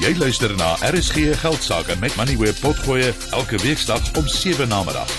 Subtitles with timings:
[0.00, 5.10] Jy luister na RSG Geldsaake met Money Web Potgoe elke weeksdag om 7 na middag.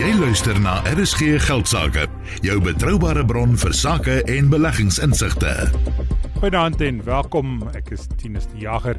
[0.00, 2.06] Jy luister na RSG Geldsaake,
[2.40, 5.52] jou betroubare bron vir sake en beleggingsinsigte.
[6.38, 7.58] Goeienaand en welkom.
[7.76, 8.96] Ek is Tinus die Jager.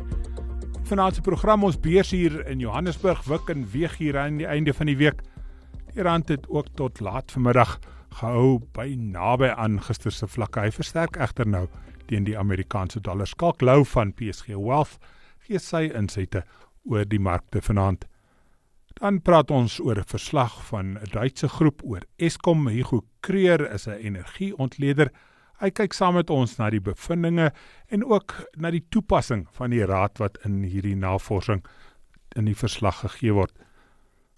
[0.85, 4.77] Vanaand se program ons beurs hier in Johannesburg wik en weeg hier aan die einde
[4.77, 5.25] van die week.
[5.97, 7.79] Die rand het ook tot laat vanmiddag
[8.19, 10.67] gehou by naby aan gister se vlakke.
[10.67, 11.63] Hy versterk egter nou
[12.05, 13.25] teen die Amerikaanse dollar.
[13.25, 14.99] Skalk Lou van PSG Wealth
[15.47, 16.43] gee sy insette
[16.85, 18.05] oor die markte vanaand.
[19.01, 22.67] Dan praat ons oor 'n verslag van 'n Duitse groep oor Eskom.
[22.67, 25.09] Hugo Creer is 'n energieontleder.
[25.59, 27.51] Hy kyk saam met ons na die bevindinge
[27.89, 31.65] en ook na die toepassing van die raad wat in hierdie navorsing
[32.35, 33.66] in die verslag gegee word.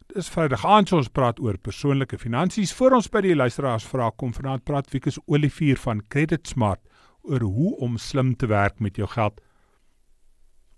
[0.09, 2.71] Dis Vrydag aand ons praat oor persoonlike finansies.
[2.73, 6.81] Voor ons by die luisteraars vra kom vanaand praat Wikus Olivier van Credit Smart
[7.29, 9.37] oor hoe om slim te werk met jou geld.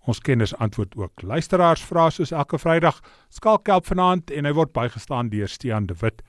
[0.04, 3.00] Ons kenners antwoord ook luisteraars vra soos elke Vrydag.
[3.32, 6.20] Skalk help vanaand en hy word bygestaan deur Stean de Wit.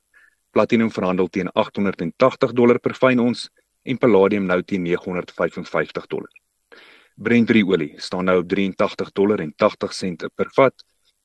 [0.53, 3.47] Platinum verhandel teen 880 dollar per fyn ons
[3.83, 6.29] en palladium nou teen 955 dollar.
[7.15, 10.73] Brent olie staan nou op 83 dollar en 80 sent per vat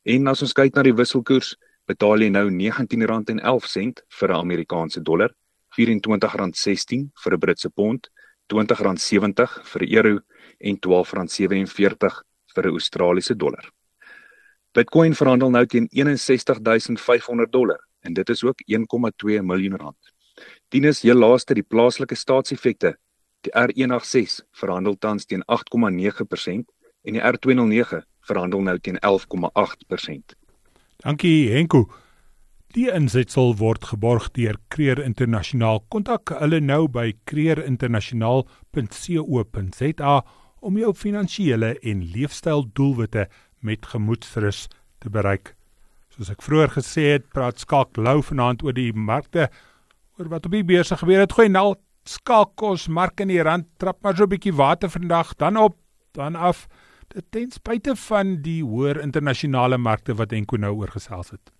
[0.08, 1.50] En as ons kyk na die wisselkoers,
[1.88, 5.34] betaal jy nou R19.11 vir 'n Amerikaanse dollar,
[5.76, 8.08] R24.16 vir 'n Britse pond,
[8.48, 10.20] R20.70 vir 'n euro
[10.60, 12.22] en R12.47
[12.54, 13.68] vir 'n Australiese dollar.
[14.72, 20.12] Bitcoin verhandel nou teen 61500 dollar en dit is ook 1,2 miljoen rand.
[20.70, 22.96] Dienes heel laaste die plaaslike staatseffekte.
[23.42, 26.64] Die R186 verhandel tans teen 8,9%
[27.02, 30.36] en die R209 verhandel nou teen 11,8%.
[31.04, 31.86] Dankie Henko.
[32.76, 35.80] Die insetsel word geborg deur Creer Internasionaal.
[35.88, 40.14] Kontak hulle nou by creerinternasionaal.co.za
[40.60, 43.28] om jou finansiële en leefstyl doelwitte
[43.64, 44.68] met gemoedsrus
[45.00, 45.54] te bereik.
[46.12, 49.48] Soos ek vroeër gesê het, praat Skalk Lou vanaand oor die markte
[50.18, 51.32] oor wat op die beurse gebeur het.
[51.38, 51.74] Goeie nou,
[52.08, 55.76] Skalk kos mark in die rand trap maar so 'n bietjie water vandag, dan op,
[56.12, 56.66] dan af
[57.30, 61.52] ten spyte van die hoër internasionale markte wat Enko nou oorgesels het.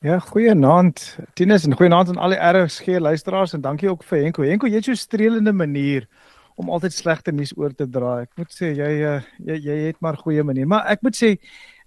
[0.00, 1.18] Ja, goeienaand.
[1.34, 4.42] Tinus en goeienaand aan al die RSG luisteraars en dankie ook vir Enko.
[4.42, 6.08] Enko, jy het so 'n streelende manier
[6.56, 8.20] om altyd slegte nuus oor te dra.
[8.20, 11.36] Ek moet sê jy eh, jy jy het maar goeie manier, maar ek moet sê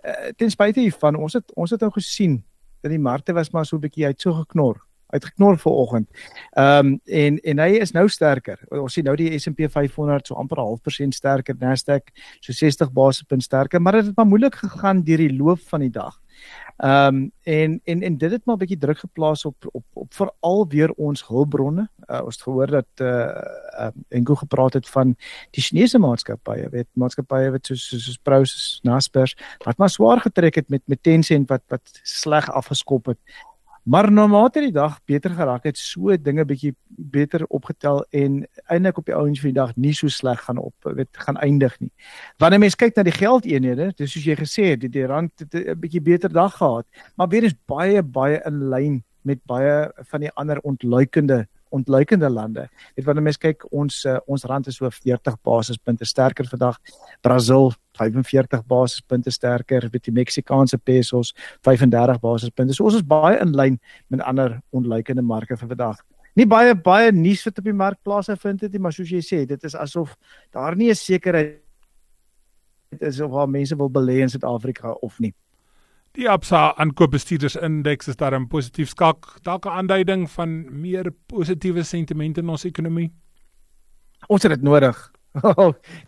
[0.04, 2.44] eh, ten spyte hiervan, ons het ons het nou gesien
[2.82, 4.78] dat die markte was maar so 'n bietjie uit so geknor
[5.14, 6.10] uitgeknor vanoggend.
[6.52, 8.60] Ehm um, en en hy is nou sterker.
[8.70, 13.82] Ons sien nou die S&P 500 so amper 0.5% sterker, Nasdaq so 60 basispunt sterker,
[13.82, 16.20] maar dit het maar moeilik gegaan deur die loop van die dag.
[16.78, 20.14] Ehm um, en en en dit het maar 'n bietjie druk geplaas op op op
[20.14, 21.90] veral weer ons hulpbronne.
[22.10, 23.08] Uh, ons het gehoor dat uh,
[23.80, 25.16] uh Enko gepraat het van
[25.52, 30.56] die Chinese maatskappye, weet maatskappye wat soos soos, soos Prosus, Naspers wat maar swaar getrek
[30.56, 33.20] het met met Tencent wat wat sleg afgeskop het
[33.84, 38.38] Maar na mate die dag beter geraak het, so dinge bietjie beter opgetel en
[38.72, 41.76] eintlik op die ouens van die dag nie so sleg gaan op weet gaan eindig
[41.82, 41.92] nie.
[42.40, 45.56] Wanneer mens kyk na die geldeenhede, dis soos jy gesê het, die, die rand het
[45.56, 50.22] 'n bietjie beter dag gehad, maar weer is baie baie in lyn met baie van
[50.22, 52.68] die ander ontluikende ontluikende lande.
[52.96, 56.80] Net wanneer mens kyk ons uh, ons rand is so 40 basispunte sterker vandag.
[57.26, 61.34] Brasil 45 basispunte sterker, met die Meksikaanse pesos
[61.66, 62.74] 35 basispunte.
[62.74, 63.80] So ons is baie in lyn
[64.14, 66.02] met ander ontluikende marke vir vandag.
[66.34, 69.44] Nie baie baie nuus wat op die markplase vind het nie, maar soos jy sê,
[69.46, 70.16] dit is asof
[70.52, 71.62] daar nie 'n sekerheid
[73.02, 75.34] is of waar mense wil belê in Suid-Afrika of nie.
[76.14, 82.38] Die Absa aankoopbestuurdersindeks is daar 'n positief skak, dalk 'n aanduiding van meer positiewe sentiment
[82.38, 83.12] in ons ekonomie.
[84.28, 85.12] Ons het dit nodig.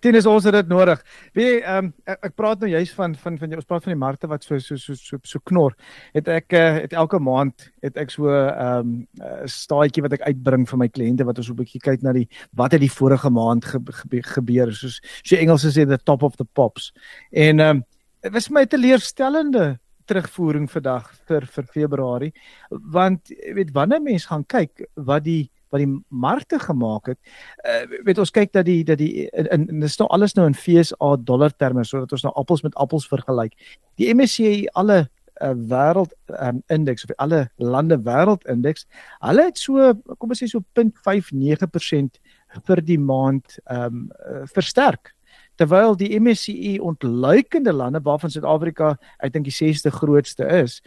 [0.02, 1.02] Tenus ons het dit nodig.
[1.34, 4.28] Wie ehm um, ek, praat nou juist van van van ons praat van die markte
[4.28, 5.74] wat so so so so, so knor.
[6.14, 10.28] Het ek uh, het elke maand het ek so ehm um, 'n staatjie wat ek
[10.30, 13.30] uitbring vir my kliënte wat ons 'n bietjie kyk na die wat het die vorige
[13.30, 16.94] maand ge, ge, gebeur soos so Engels sê the top of the pops.
[17.32, 17.84] En ehm um,
[18.22, 22.34] dit was my teleurstellende terugvoering vandag vir vir Februarie.
[22.70, 27.20] Want weet wanneer mense gaan kyk wat die wat die markte gemaak het
[27.66, 30.56] uh, weet ons kyk dat die dat die in dit is nou alles nou in
[30.56, 33.56] FSA dollar terme sodat ons nou appels met appels vergelyk.
[34.00, 35.06] Die MSCI alle
[35.42, 38.88] uh, wêreld um, indeks of alle lande wêreld indeks
[39.20, 42.22] hulle het so kom ons sê so 0.59%
[42.70, 45.14] vir die maand ehm um, uh, versterk
[45.56, 50.82] terwyl die MSCI ontluikende lande waarvan Suid-Afrika ek dink die 6ste grootste is,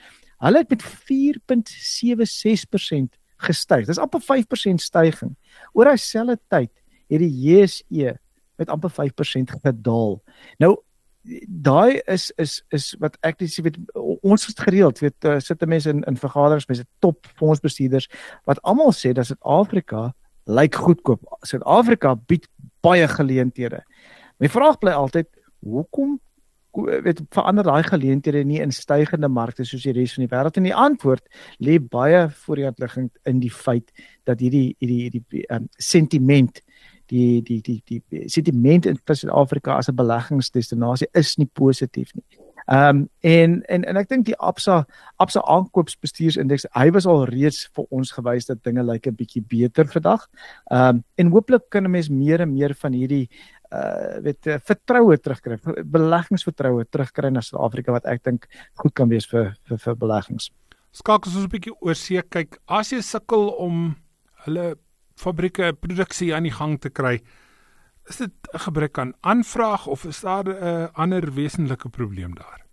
[0.44, 0.86] hulle het met 4.76%
[3.48, 3.86] gestyg.
[3.86, 4.26] Dis amper 5%
[4.82, 5.36] stygings.
[5.72, 6.72] Oor dieselfde tyd
[7.08, 8.18] het die JSE
[8.58, 10.22] met amper 5% gedaal.
[10.58, 10.76] Nou
[11.46, 13.76] daai is is is wat ek dis weet
[14.24, 18.08] ons het gereeld weet uh, sit mense in in vergaderings mense top fondsbestuurders
[18.48, 20.14] wat almal sê dat Suid-Afrika
[20.48, 21.20] lyk goedkoop.
[21.44, 22.48] Suid-Afrika bied
[22.80, 23.82] baie geleenthede.
[24.38, 25.28] My vraag bly altyd,
[25.66, 26.18] hoekom
[26.78, 30.68] weet verander daai geleenthede nie in stygende markte soos die res van die wêreld en
[30.68, 31.24] die antwoord
[31.64, 33.90] lê baie voor die liggend in die feit
[34.28, 36.62] dat hierdie hierdie hierdie um, sentiment
[37.08, 42.24] die die die die, die sentiment in Suid-Afrika as 'n beleggingsdestinasie is nie positief nie.
[42.68, 44.82] Ehm um, en en en ek dink die Absa
[45.16, 49.88] Absa aankoopsbestuursindeks hy was al reeds vir ons gewys dat dinge lyk 'n bietjie beter
[49.88, 50.26] vandag.
[50.70, 53.30] Ehm um, en hooplik kan 'n mens meer en meer van hierdie
[53.72, 58.46] uh weet uh, vertroue terugkry, beleggingsvertroue terugkry na Suid-Afrika wat ek dink
[58.80, 60.50] goed kan wees vir vir, vir beleggings.
[60.92, 62.58] Skakel ons 'n bietjie oor see kyk.
[62.66, 63.96] As jy sukkel om
[64.46, 64.76] hulle
[65.16, 67.20] fabrieke produksie aan die gang te kry,
[68.08, 72.64] is dit 'n gebrek aan aanvraag of is daar 'n uh, ander wesenlike probleem daar?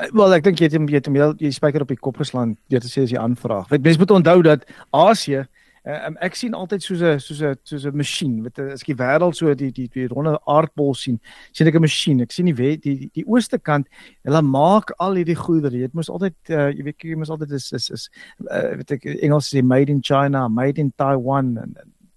[0.00, 2.80] Uh, Wel ek dink jy het jy het jy spyker op die kop geslaan deur
[2.80, 3.68] te sê as jy aanvraag.
[3.68, 5.46] Weet mense moet onthou dat Asië
[5.86, 8.88] Uh, um, ek sien altyd soos 'n soos 'n soos 'n masjien met as ek
[8.90, 11.20] die wêreld so die die die ronde aardbol sien,
[11.52, 12.20] sien ek 'n masjien.
[12.20, 13.86] Ek sien die die die, die ooste kant,
[14.26, 15.78] hulle maak al hierdie goedere.
[15.78, 18.10] Dit moet altyd uh, jy weet jy moet altyd is is is
[18.50, 21.76] uh, weet ek Engels sê made in China, made in Taiwan en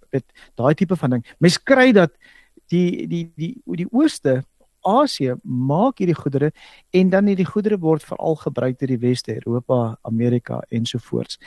[0.10, 0.26] weet
[0.58, 1.26] daai tipe van ding.
[1.38, 2.10] Mens kry dat
[2.74, 4.42] die die die die, die ooste
[4.90, 6.52] Asië maak hierdie goedere
[6.96, 11.40] en dan hierdie goedere word veral gebruik deur die Weste, Europa, Amerika ensovoorts.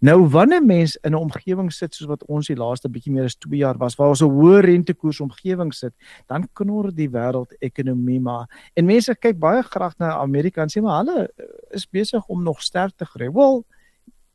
[0.00, 3.36] Nou wanneer mens in 'n omgewing sit soos wat ons die laaste bietjie meer as
[3.36, 5.94] 2 jaar was waar ons 'n hoë rentekoers omgewing sit,
[6.26, 11.04] dan knor die wêreldekonomie maar en mense kyk baie graag na Amerika en sê maar
[11.04, 11.28] hulle
[11.70, 13.30] is besig om nog sterk te groei.
[13.30, 13.64] Wel,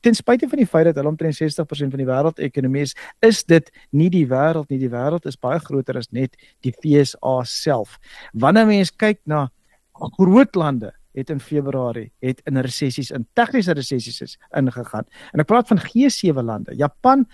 [0.05, 2.93] ten spyte van die feit dat hulle omtrent 60% van die wêreldekonomie is,
[3.25, 4.79] is dit nie die wêreld nie.
[4.81, 7.97] Die wêreld is baie groter as net die FSA self.
[8.33, 9.47] Wanneer mens kyk na
[10.19, 15.07] groot lande het in Februarie het in resessies in tegniese resessies is ingegaan.
[15.33, 16.75] En ek praat van G7 lande.
[16.75, 17.25] Japan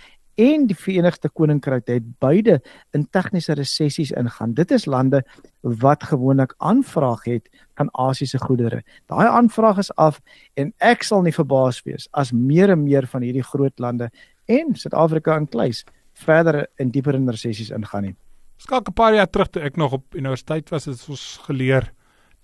[0.42, 2.60] en die Verenigde Koninkryk het beide
[2.98, 4.56] in tegniese resessies ingaan.
[4.58, 5.22] Dit is lande
[5.62, 8.82] wat gewoonlik aanvraag het van Asiëse goedere.
[9.12, 10.20] Daai aanvraag is af
[10.60, 14.10] en ek sal nie verbaas wees as meer en meer van hierdie groot lande
[14.50, 15.86] en Suid-Afrika inkluis
[16.26, 18.16] verder in dieper in resessies ingaan nie.
[18.58, 21.94] Skaak 'n paar jaar terug toe ek nog op universiteit was, het ons geleer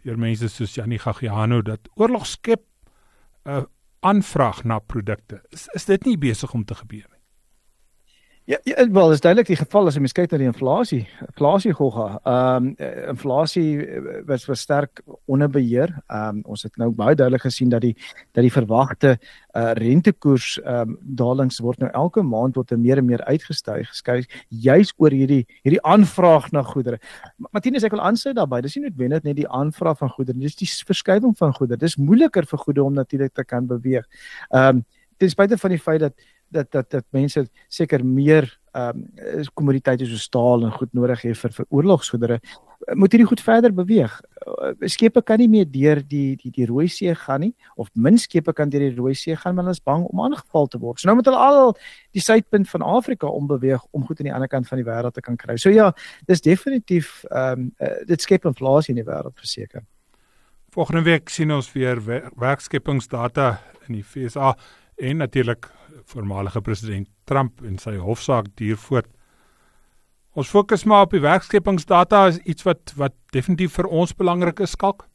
[0.04, 2.62] deur mense soos Janie Gagiano dat oorlog skep
[3.46, 3.64] 'n uh,
[4.00, 5.42] aanvraag na produkte.
[5.50, 7.17] Is is dit nie besig om te gebeur nie?
[8.48, 11.02] Ja, ja wel, is duidelik die geval as jy mens kyk na die inflasie.
[11.26, 12.06] Inflasie gogga.
[12.24, 15.92] Ehm um, inflasie eh, was was sterk onder beheer.
[16.08, 17.92] Ehm um, ons het nou baie duidelik gesien dat die
[18.32, 23.06] dat die verwagte uh, rentekoers ehm um, dalings word nou elke maand tot meer en
[23.10, 27.02] meer uitgestyg, geskuif juis oor hierdie hierdie aanvraag na goedere.
[27.52, 28.62] Martinus ek wil aansluit daarbey.
[28.64, 31.84] Dis nie noodwendig net die aanvraag van goedere, dis die verskywing van goedere.
[31.84, 34.08] Dis moeiliker vir goedere om natuurlik te kan beweeg.
[34.54, 34.86] Ehm um,
[35.18, 36.14] ten spyte van die feit dat
[36.50, 41.38] dat dat dat mense seker meer ehm um, kommoditeite soos staal en goed nodig het
[41.38, 42.40] vir vir oorlogsgoedere
[42.94, 44.14] moet hierdie goed verder beweeg.
[44.46, 48.18] Uh, skepe kan nie meer deur die die die Rooi See gaan nie of min
[48.18, 51.00] skepe kan deur die Rooi See gaan want hulle is bang om aangeval te word.
[51.00, 51.74] So nou moet hulle al
[52.16, 55.22] die suidpunt van Afrika ombeweeg om goed aan die ander kant van die wêreld te
[55.26, 55.58] kan kry.
[55.58, 55.92] So ja,
[56.30, 59.84] dis definitief ehm um, uh, dit skep inflasie in die wêreld verseker.
[60.76, 61.98] Volgende week sien ons weer
[62.38, 64.54] werkskepingsdata in die FSA
[64.98, 65.72] en natuurlik
[66.06, 69.10] voormalige president Trump en sy hofsaak duur voort.
[70.38, 74.76] Ons fokus maar op die werkskepingsdata is iets wat wat definitief vir ons belangrik is
[74.78, 75.08] skalk.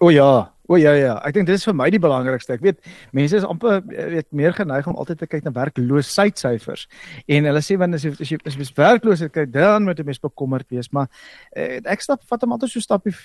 [0.00, 2.54] O ja, o ja ja, ek dink dit is vir my die belangrikste.
[2.54, 2.78] Ek weet
[3.16, 6.86] mense is amper weet meer geneig om altyd te kyk na werkloosheidssyfers
[7.26, 10.22] en hulle sê wanneer as jy as jy werkloos is, kyk dan moet jy mes
[10.22, 11.10] bekommerd wees, maar
[11.52, 13.16] eh, ek stap vat hom altyd so stapie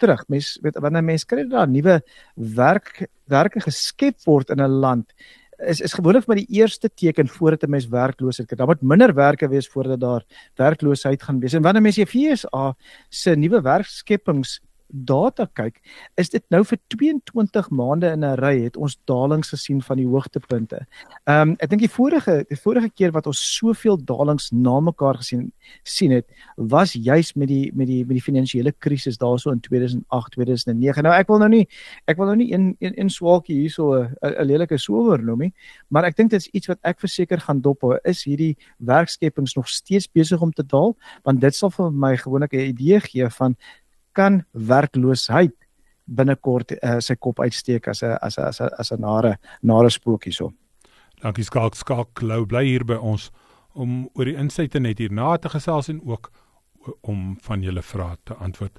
[0.00, 0.24] terug.
[0.32, 2.00] Mense weet wanneer mense kry daar nuwe
[2.36, 5.10] werk werke geskep word in 'n land
[5.58, 8.56] is is gewoonlik maar die eerste teken voordat 'n mens werkloosheid kry.
[8.56, 11.52] Daar moet minder werke wees voordat daar werkloosheid gaan wees.
[11.52, 12.76] En wanneer mense die FSA
[13.08, 15.80] se nuwe werkskepings data kyk,
[16.16, 20.06] is dit nou vir 22 maande in 'n ry het ons dalings gesien van die
[20.06, 20.86] hoogtepunte.
[21.26, 25.16] Ehm um, ek dink die vorige die vorige keer wat ons soveel dalings na mekaar
[25.16, 25.52] gesien
[25.84, 26.26] sien het,
[26.56, 31.02] was juis met die met die met die finansiële krisis daarso in 2008, 2009.
[31.02, 31.68] Nou ek wil nou nie
[32.06, 35.52] ek wil nou nie in in, in swaalkie hierso 'n lelike sower noem nie,
[35.88, 37.98] maar ek dink dit is iets wat ek verseker gaan dophou.
[38.04, 40.96] Is hierdie werkskepings nog steeds besig om te daal?
[41.24, 43.56] Want dit sal vir my gewoonlik 'n idee gee van
[44.16, 45.54] kan werkloosheid
[46.06, 49.90] binnekort uh, sy kop uitsteek as 'n as 'n as 'n as 'n nare nare
[49.90, 50.52] spook hierso.
[51.22, 53.30] Dankie Skalk Skalk Lou bly hier by ons
[53.74, 56.30] om oor die insette net hierna te gesels en ook
[57.02, 58.78] om van julle vrae te antwoord.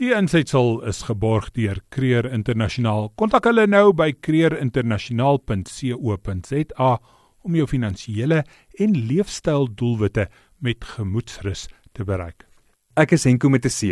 [0.00, 3.12] Die insetsel is geborg deur Creer Internasionaal.
[3.14, 6.98] Kontak hulle nou by creerinternasionaal.co.za
[7.42, 8.44] om jou finansiële
[8.78, 12.46] en leefstyl doelwitte met gemoedsrus te bereik.
[12.96, 13.82] Ek is Henko met 'n C.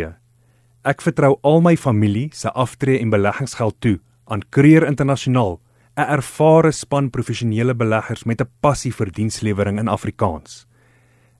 [0.81, 5.59] Ek vertrou al my familie se aftree en beleggingsgeld toe aan Creer Internasionaal,
[5.97, 10.65] 'n ervare span professionele beleggers met 'n passie vir dienslewering in Afrikaans.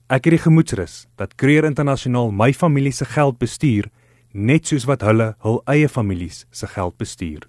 [0.08, 3.90] Ek het die gemoedsrus dat Creer Internasionaal my familie se geld bestuur
[4.32, 7.48] net soos wat hulle hul eie families se geld bestuur.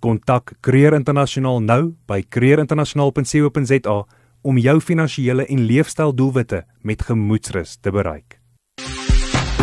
[0.00, 4.06] Kontak Creer Internasionaal nou by creerinternasionaal.co.za
[4.42, 8.39] om jou finansiële en leefstyl doelwitte met gemoedsrus te bereik.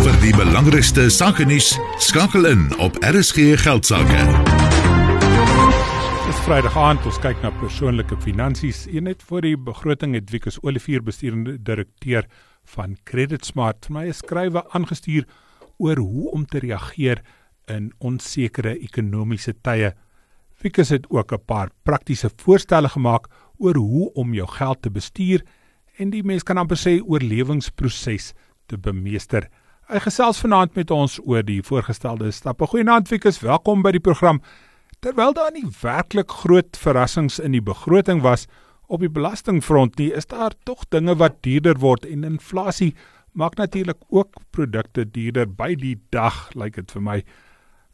[0.07, 4.21] Vir die belangrikste sake nuus skakel in op RSG Geldsaake.
[6.23, 8.85] Dis Vrydag aand, ons kyk na persoonlike finansies.
[8.87, 12.23] Een net voor die begroting het Wikus Olivier bestuurende direkteur
[12.77, 15.27] van Credit Smart vir my 'n skrywe aangestuur
[15.77, 17.19] oor hoe om te reageer
[17.67, 19.91] in onsekere ekonomiese tye.
[20.63, 23.27] Wikus het ook 'n paar praktiese voorstelle gemaak
[23.59, 25.43] oor hoe om jou geld te bestuur
[25.97, 28.33] en die mens kan amper sê oorlewingsproses
[28.67, 29.49] te bemeester.
[29.87, 32.67] Hy gesels vanaand met ons oor die voorgestelde stappe.
[32.67, 34.41] Goeienaand Fikus, welkom by die program.
[34.99, 38.49] Terwyl daar nie werklik groot verrassings in die begroting was
[38.91, 42.91] op die belastingfront nie, is daar tog dinge wat duurder word en inflasie
[43.31, 47.19] maak natuurlik ook produkte duurder by die dag, lyk like dit vir my.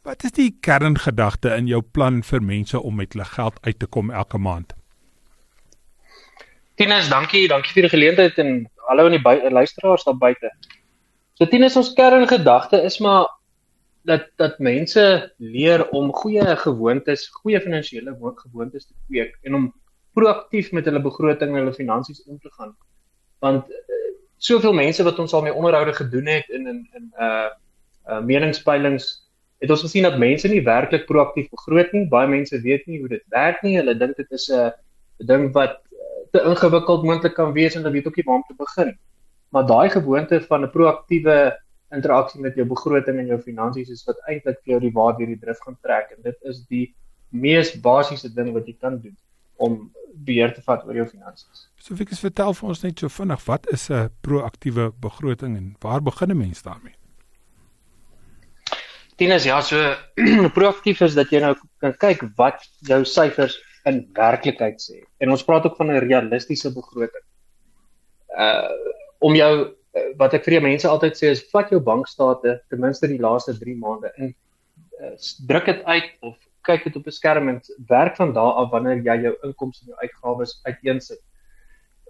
[0.02, 3.86] Wat is die kerngedagte in jou plan vir mense om met hulle geld uit te
[3.86, 4.74] kom elke maand?
[6.74, 10.50] Tinus, dankie, dankie vir die geleentheid en hallo aan die luisteraars daar buite.
[11.34, 13.24] So tien is ons kerngedagte is maar
[14.06, 15.02] dat dat mense
[15.42, 19.64] leer om goeie gewoontes, goeie finansiële gewoontes te kweek en om
[20.14, 22.70] proaktief met hulle begroting en hulle finansies om te gaan.
[23.42, 23.96] Want uh,
[24.38, 27.48] soveel mense wat ons al mee onderhoude gedoen het in in in uh
[28.06, 29.08] uh meningspeilings
[29.58, 32.04] het ons gesien dat mense nie werklik proaktief begroot nie.
[32.14, 33.74] Baie mense weet nie hoe dit werk nie.
[33.80, 34.70] Hulle dink dit is 'n
[35.18, 35.80] 'n ding wat
[36.30, 39.13] te ingewikkeld moontlik kan wees en hulle weet ook nie waar om te begin nie
[39.54, 41.36] maar daai gewoonte van 'n proaktiewe
[41.94, 45.30] interaksie met jou begroting en jou finansies is wat eintlik vir jou die waar deur
[45.30, 46.86] die drif gaan trek en dit is die
[47.30, 49.16] mees basiese ding wat jy kan doen
[49.56, 49.92] om
[50.26, 51.68] beheer te vat oor jou finansies.
[51.78, 56.02] So Fikus vertel vir ons net so vinnig wat is 'n proaktiewe begroting en waar
[56.02, 56.94] begin 'n mens daarmee?
[59.16, 59.94] Tinus ja, so
[60.58, 65.04] proaktief is dat jy nou kan kyk wat jou syfers in werklikheid sê.
[65.18, 67.24] En ons praat ook van 'n realistiese begroting.
[68.36, 68.94] uh
[69.24, 72.82] om jou uh, wat ek vir die mense altyd sê is vat jou bankstate ten
[72.82, 74.32] minste die laaste 3 maande en
[75.00, 75.14] uh,
[75.48, 79.02] druk dit uit of kyk dit op 'n skerm en werk van daar af wanneer
[79.04, 81.20] jy jou inkomste en jou uitgawes uiteensit.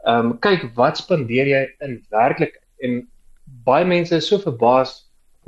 [0.07, 3.03] Ehm um, kyk wat spandeer jy in werklik en
[3.67, 4.95] baie mense is so verbaas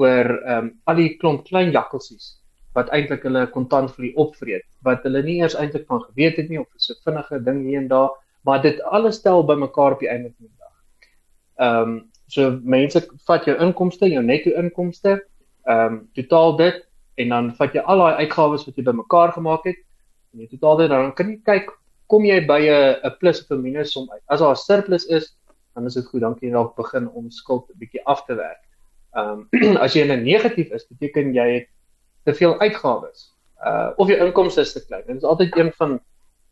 [0.02, 2.34] oor ehm um, al die klomp klein jakkelsies
[2.76, 6.50] wat eintlik hulle kontant vir die opvreet wat hulle nie eers eintlik van geweet het
[6.50, 8.10] nie of so vinnige ding hier en daar
[8.46, 10.55] maar dit alles tel bymekaar op die einde van.
[11.56, 11.96] Ehm um,
[12.28, 15.20] so mense vat jou inkomste, jou netto inkomste,
[15.66, 16.82] ehm um, totaal dit
[17.22, 19.78] en dan vat jy al daai uitgawes wat jy bymekaar gemaak het
[20.32, 21.70] en jy totaal dit dan kan jy kyk
[22.12, 24.22] kom jy by 'n 'n plus of 'n minus som uit.
[24.28, 25.34] As daar 'n surplus is,
[25.74, 28.34] dan is dit goed, dan kan jy dalk begin om skuld 'n bietjie af te
[28.34, 28.62] werk.
[29.16, 31.68] Ehm um, as jy in 'n negatief is, beteken jy het
[32.24, 33.32] te veel uitgawes.
[33.64, 35.02] Uh of jou inkomste is te klein.
[35.06, 36.00] Dit is altyd een van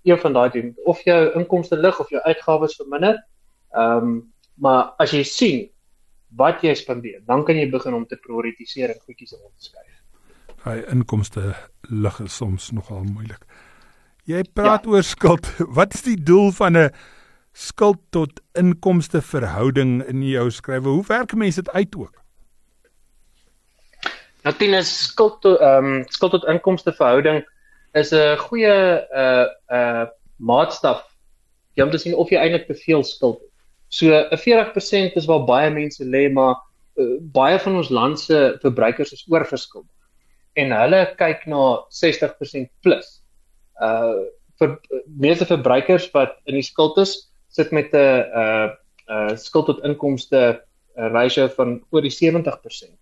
[0.04, 3.24] een van daai ding of jou inkomste lig of jou uitgawes verminder.
[3.72, 5.68] Ehm um, maar as jy sien
[6.36, 9.94] wat jy spandeer, dan kan jy begin om te prioritiseer en goedjies in te skuif
[10.64, 11.52] hy inkomste
[11.92, 13.42] lig is soms nogal moeilik.
[14.28, 14.94] Jy praat ja.
[14.94, 15.48] oor skuld.
[15.78, 16.90] Wat is die doel van 'n
[17.52, 20.88] skuld tot inkomste verhouding in jou skrywe?
[20.88, 22.22] Hoe werk mense dit uit ook?
[24.44, 27.44] Natuurlik skuld tot ehm um, skuld tot inkomste verhouding
[27.92, 30.06] is 'n goeie uh uh
[30.36, 31.04] maatstaf
[31.76, 33.53] om te sien of jy eintlik te veel skuld het.
[33.94, 36.56] So 'n 40% is waar baie mense lê, maar
[36.98, 39.86] uh, baie van ons land se verbruikers is oorverskuld
[40.60, 43.20] en hulle kyk na 60% plus.
[43.82, 44.24] Uh
[44.62, 44.76] vir
[45.18, 47.14] meeste verbruikers wat in die skuld is,
[47.50, 48.68] sit met 'n uh
[49.10, 50.42] uh skuld tot inkomste
[50.96, 52.94] uh, ratio van oor die 70%.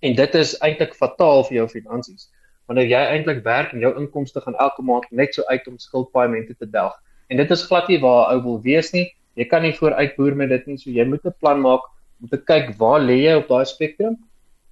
[0.00, 2.30] En dit is eintlik fataal vir jou finansies.
[2.66, 6.56] Wanneer jy eintlik werk en jou inkomste gaan elke maand net so uit om skuldpaaiemente
[6.56, 6.96] te delg.
[7.28, 9.12] En dit is glad nie waar ou wil wees nie.
[9.38, 10.78] Jy kan nie vooruitboer met dit nie.
[10.78, 11.86] So jy moet 'n plan maak
[12.20, 14.18] om te kyk waar lê jy op daai spektrum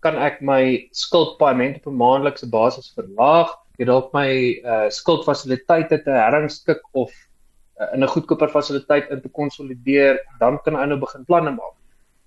[0.06, 4.28] kan ek my skuldpaaiement op 'n maandelikse basis verlaag, jy dalk my
[4.64, 7.10] uh, skuldfasiliteite te herrangskik of
[7.80, 11.74] uh, in 'n goedkoper fasiliteit in te konsolideer, dan kan ek nou begin planne maak.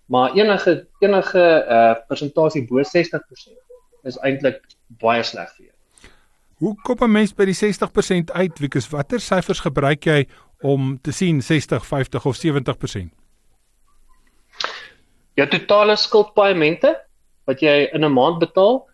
[0.09, 1.45] Maar enige enige
[1.77, 3.57] uh persentasie bo 60%
[4.03, 4.61] is eintlik
[5.01, 5.75] baie sleg vir jou.
[6.59, 8.59] Hoe kom 'n mens by die 60% uit?
[8.59, 10.27] Wikus, watter syfers gebruik jy
[10.61, 13.09] om te sien 60, 50 of 70%?
[15.39, 16.95] Jou totale skuldpaaiemente
[17.47, 18.87] wat jy in 'n maand betaal,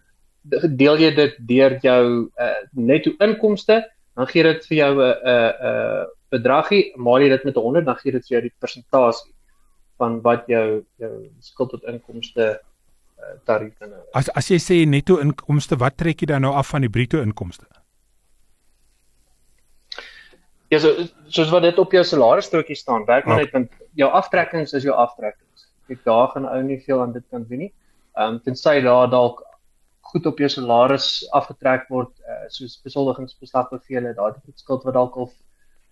[0.78, 3.82] deel jy dit deur jou uh, netto inkomste,
[4.16, 7.86] dan gee dit vir jou 'n uh, 'n uh, bedragie, maal jy dit met 100,
[7.86, 9.34] dan gee dit vir jou die persentasie
[9.98, 12.60] van wat jou jou skuld tot inkomste
[13.20, 13.92] uh, tarief is.
[14.14, 17.22] As as jy sê netto inkomste, wat trek jy dan nou af van die bruto
[17.22, 17.66] inkomste?
[20.76, 24.74] Ja, so soos wat dit op jou salarisstrokie staan, werk maar net want jou aftrekkings
[24.76, 25.68] is jou aftrekkings.
[25.94, 27.74] Ek daar gaan ou nie veel aan dit kan doen nie.
[28.16, 29.44] Ehm um, tensy daar dalk
[30.12, 31.10] goed op jou salaris
[31.40, 35.32] afgetrek word uh, soos besoldigingsbeslagbevele, daai tipe skuld wat dalk al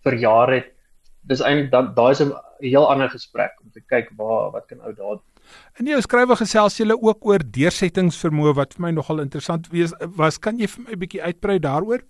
[0.06, 0.72] vir jare het.
[1.32, 4.93] Dis eintlik daai is 'n heel ander gesprek om te kyk waar wat kan ou
[4.93, 5.22] daar
[5.80, 10.38] In jou skrywe gesels jy ook oor deursettingsvermoë wat vir my nogal interessant wees was
[10.38, 12.04] kan jy vir my 'n bietjie uitbrei daaroor?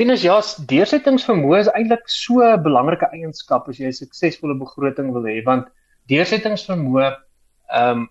[0.00, 0.38] Tinus ja,
[0.70, 5.68] deursettingsvermoë is eintlik so 'n belangrike eienskap as jy 'n suksesvolle begroting wil hê want
[6.08, 8.08] deursettingsvermoë ehm um,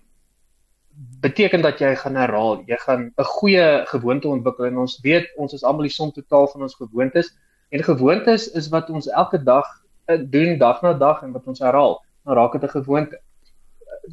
[1.24, 2.62] beteken dat jy gaan herhaal.
[2.66, 6.46] Jy gaan 'n goeie gewoonte ontwikkel en ons weet ons is almal die som totaal
[6.52, 7.32] van ons gewoontes
[7.70, 9.66] en gewoontes is wat ons elke dag
[10.06, 11.98] eh, doen dag na dag en wat ons herhaal.
[12.24, 13.20] Dan raak dit 'n gewoonte.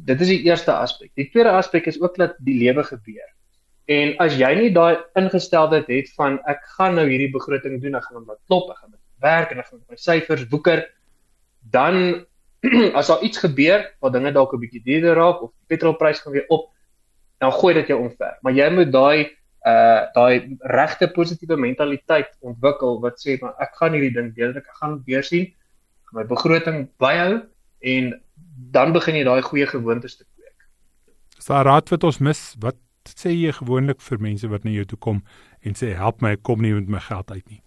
[0.04, 1.10] Dit is die eerste aspek.
[1.14, 3.28] Die tweede aspek is ook dat die lewe gebeur.
[3.90, 8.06] En as jy nie daai ingesteldheid het van ek gaan nou hierdie begroting doen, ek
[8.06, 10.84] gaan hom laat klop, ek gaan met werk en ek gaan met my syfers woeker,
[11.74, 12.26] dan
[12.98, 16.36] as daar iets gebeur waar dinge dalk 'n bietjie duurder raak of die petrolprys gaan
[16.36, 16.70] weer op,
[17.40, 18.36] dan gooi dit jou omver.
[18.42, 19.18] Maar jy moet daai
[19.60, 24.78] uh daai regte positiewe mentaliteit ontwikkel wat sê maar ek gaan hierdie ding deurlik, ek
[24.80, 25.50] gaan weer sien
[26.12, 27.42] my begroting byhou
[27.80, 28.14] en
[28.74, 30.56] dan begin jy daai goeie gewoontes te kweek.
[31.38, 32.40] Is daar raad wat ons mis?
[32.60, 32.76] Wat
[33.08, 35.22] sê jy gewoonlik vir mense wat na jou toe kom
[35.64, 37.60] en sê help my, ek kom nie met my geld uit nie?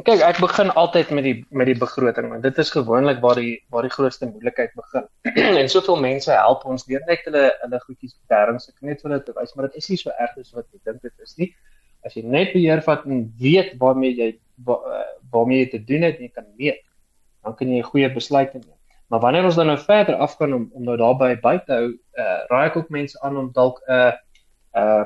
[0.00, 3.58] Kyk, ek begin altyd met die met die begroting want dit is gewoonlik waar die
[3.74, 5.04] waar die grootste moeilikheid begin.
[5.60, 9.20] en soveel mense help ons deur net hulle hulle goedjies terwyls ek net vir hulle
[9.26, 11.50] te wys, maar dit is nie so erg as wat jy dink dit is nie.
[12.08, 16.16] As jy net beheer vat en weet waarmee jy eh, waarmee jy te doen het
[16.16, 16.80] en jy kan weet,
[17.44, 18.64] dan kan jy 'n goeie besluit neem.
[19.12, 22.38] Maar wanneer ons dan nou verder afgaan om om nou daarby by te hou, uh,
[22.48, 24.12] raai ek ook mense aan om dalk 'n uh,
[24.82, 25.04] uh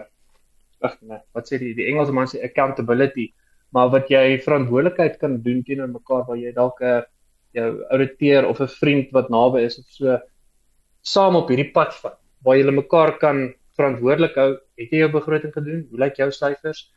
[0.86, 3.32] ag nee, wat sê die die Engelse man sê accountability
[3.74, 7.02] maar wat jy verantwoordelikheid kan doen teenoor mekaar waar jy dalk 'n
[7.56, 10.18] jou ouditeur of 'n vriend wat naby is of so
[11.02, 14.50] saam op hierdie pad vat waar jy mekaar kan verantwoordelik hou.
[14.78, 15.86] Het jy jou begroting gedoen?
[15.90, 16.92] Hoe lyk jou syfers?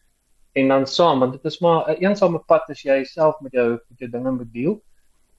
[0.56, 3.80] En dan saam want dit is maar 'n eensame pad as jy self met jou
[3.90, 4.82] met jou dinge moet deel.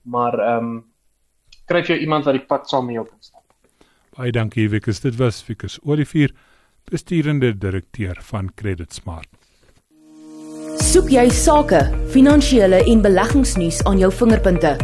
[0.03, 0.90] Maar ehm um,
[1.71, 3.45] kry jy iemand wat die pad saam met jou kan stap.
[4.19, 5.03] Baie dankie Wikus.
[5.05, 6.35] Dit was Wikus Olivier,
[6.91, 9.31] besturende direkteur van Credit Smart.
[10.81, 14.75] Soek jy sake, finansiële en beleggingsnuus aan jou vingerpunte?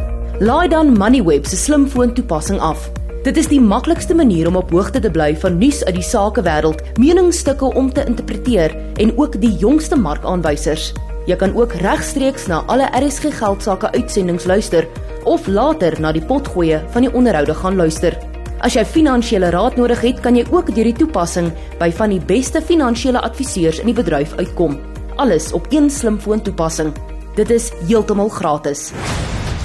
[0.45, 2.91] Laai dan Moneyweb se slimfoon toepassing af.
[3.27, 6.85] Dit is die maklikste manier om op hoogte te bly van nuus uit die sakewêreld,
[7.01, 10.93] meningsstukke om te interpreteer en ook die jongste markaanwysers.
[11.27, 14.87] Jy kan ook regstreeks na alle RSG geldsaake uitsendings luister
[15.27, 18.15] of later na die potgoeie van die onderhoude gaan luister.
[18.63, 22.23] As jy finansiële raad nodig het, kan jy ook deur die toepassing by van die
[22.23, 24.79] beste finansiële adviseurs in die bedryf uitkom.
[25.19, 26.95] Alles op een slimfoon toepassing.
[27.37, 28.93] Dit is heeltemal gratis.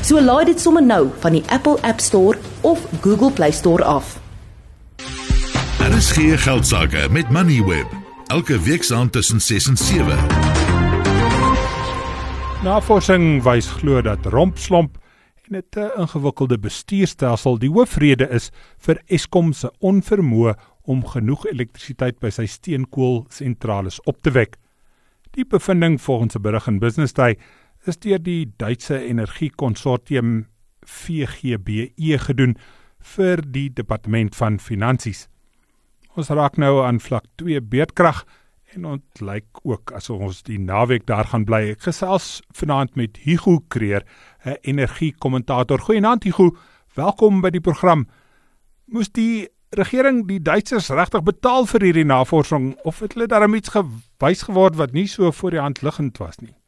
[0.02, 4.18] So laai dit sommer nou van die Apple App Store of Google Play Store af.
[5.78, 7.86] Daar is geen geldsaake met Moneyweb.
[8.28, 10.51] Elke week saam tussen 6 en 7.
[12.62, 15.00] Navorsing wys glo dat rompslomp
[15.50, 20.54] en 'n te ingewikkelde bestuurstelsel die hoofrede is vir Eskom se onvermoë
[20.86, 24.58] om genoeg elektrisiteit by sy steenkoolsentrale op te wek.
[25.32, 27.38] Die bevinding volgens 'n berig in Business Day
[27.88, 30.46] is deur die Duitse energiekonsortium
[30.86, 32.58] VGBE gedoen
[33.00, 35.28] vir die departement van finansies.
[36.16, 38.26] Ons raak nou aan vlak 2 beerdkrag
[38.76, 41.74] en ons lyk ook asof ons die naweek daar gaan bly.
[41.74, 44.06] Ek gesels vanaand met Hugo Kreer,
[44.46, 45.80] 'n energiekommentator.
[45.80, 46.56] Goeienaand Hugo,
[46.96, 48.08] welkom by die program.
[48.86, 53.70] Moes die regering die Duitsers regtig betaal vir hierdie navorsing of het hulle daarom iets
[53.70, 56.61] gewys geword wat nie so voor die hand liggend was nie?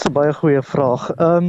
[0.00, 1.08] So baie goeie vraag.
[1.18, 1.48] Ehm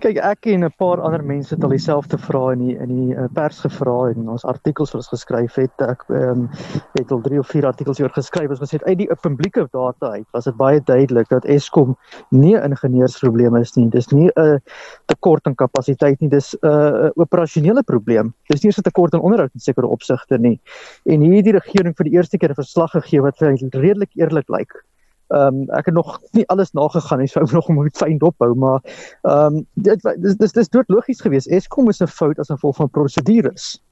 [0.00, 3.14] kyk ek en 'n paar ander mense het al dieselfde vrae in die in die
[3.14, 5.74] uh, pers gevra en ons artikels wat ons geskryf het.
[5.84, 6.48] Ek ehm um,
[6.96, 8.48] het al 3 of 4 artikels oor geskryf.
[8.50, 11.96] Ons het uit die publieke data uit was dit baie duidelik dat Eskom
[12.30, 13.88] nie 'n ingenieursprobleem is nie.
[13.90, 14.60] Dis nie 'n
[15.06, 16.30] tekort aan kapasiteit nie.
[16.30, 18.34] Dis 'n operasionele probleem.
[18.48, 20.60] Dis nie 'n tekort aan onderhoud in sekere opsigte nie.
[21.04, 24.48] En hier het die regering vir die eerste keer 'n verslag gegee wat redelik eerlik
[24.48, 24.86] lyk.
[25.28, 28.54] Ehm um, ek het nog nie alles nagegaan nie, so ek nog moet fyn dophou,
[28.54, 28.80] maar
[29.22, 31.50] ehm um, dit dis dis dis dood logies geweest.
[31.50, 33.82] Eskom is 'n fout as gevolg van prosedures.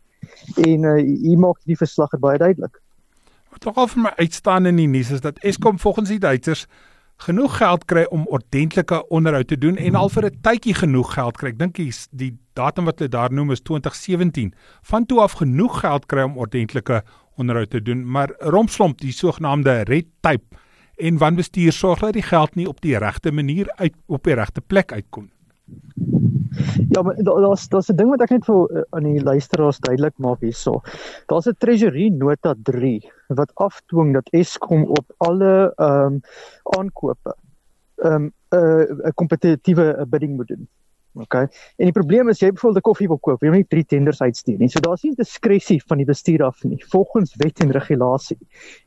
[0.57, 2.81] En uh, hier maak die verslag baie duidelik.
[3.51, 6.67] Wat tog al vir my uitstaan in die nuus is dat Eskom volgens die Duitsers
[7.17, 11.37] genoeg geld kry om ordentlike onderhoud te doen en al vir 'n tydjie genoeg geld
[11.37, 11.49] kry.
[11.49, 14.55] Ek dink die, die datum wat hulle daar noem is 2017.
[14.83, 17.03] Van toe af genoeg geld kry om ordentlike
[17.37, 20.57] onderhoud te doen, maar rompslomp die sogenaamde red tape
[20.97, 24.61] en wanbestuur sorg dat die geld nie op die regte manier uit op die regte
[24.61, 25.31] plek uitkom.
[26.91, 30.19] Ja, maar daar's daar's 'n ding wat ek net vir uh, aan die luisteraars duidelik
[30.19, 30.81] maak hierso.
[31.27, 36.21] Daar's 'n treasury nota 3 wat afdwing dat Eskom op alle ehm um,
[36.79, 37.35] aankope
[37.97, 40.69] ehm um, 'n uh, kompetitiewe bidding moet doen.
[41.15, 41.47] Okay.
[41.77, 44.21] En die probleem is jy byvoorbeeld 'n koffie wil koop, jy moet nie drie tenders
[44.21, 44.69] uitstuur nie.
[44.69, 48.39] So daar's nie diskresie van die bestuur af nie, volgens wet en regulasie.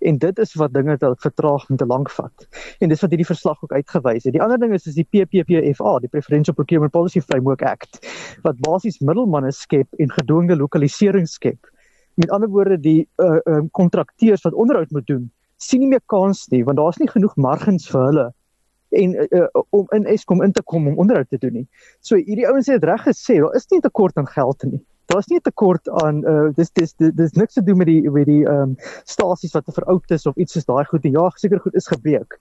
[0.01, 2.47] En dit is wat dinge dalk vertraag en te lank vat.
[2.79, 4.33] En dis wat hierdie verslag ook uitgewys het.
[4.33, 8.05] Die ander ding is is die PPPFA, die Preferential Procurement Policy Framework Act,
[8.43, 11.71] wat basies middelmanne skep en gedwonge lokalisering skep.
[12.15, 16.47] Met ander woorde die uh um, kontrakteurs wat onderhoud moet doen, sien nie meer kans
[16.47, 18.33] nie, want daar's nie genoeg margins vir hulle
[18.89, 21.67] en uh, om in Eskom in te kom om onderhoud te doen nie.
[21.99, 24.81] So hierdie ouens het reg gesê, daar is nie 'n tekort aan geld nie.
[25.07, 28.09] Daar's nie 'n tekort aan uh dis dis dis, dis niks te doen met die
[28.11, 31.03] met die ehm um, stasies wat veroud is of iets soos daai goed.
[31.03, 32.39] Ja, seker goed is gebreek.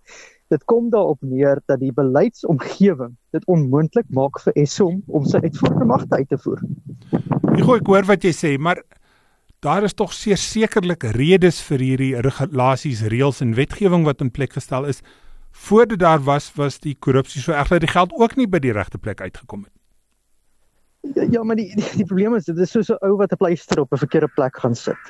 [0.49, 5.85] Dit kom daarop neer dat die beleidsomgewing dit onmoontlik maak vir Eskom om sy uitvoerende
[5.85, 6.61] magte uit te voer.
[7.55, 8.83] Ek gooi ek hoor wat jy sê, maar
[9.61, 14.85] daar is tog sekerlik redes vir hierdie regulasies, reëls en wetgewing wat in plek gestel
[14.87, 15.03] is
[15.64, 18.59] voor dit daar was was die korrupsie so erg dat die geld ook nie by
[18.62, 19.73] die regte plek uitgekom het.
[21.14, 23.37] Ja, ja maar die, die die probleem is dit is so 'n ou wat 'n
[23.37, 25.01] pleister op 'n verkeerde plek gaan sit.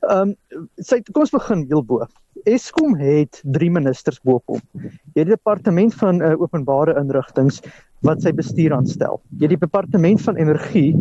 [0.00, 0.36] Ehm um,
[0.76, 2.06] sy kom ons begin heel bo.
[2.44, 4.60] Eskom het 3 ministers bo hom.
[4.72, 7.60] Jy het die departement van uh, openbare inrigtinge
[8.00, 9.22] wat sy bestuur aanstel.
[9.38, 10.92] Jy het die departement van energie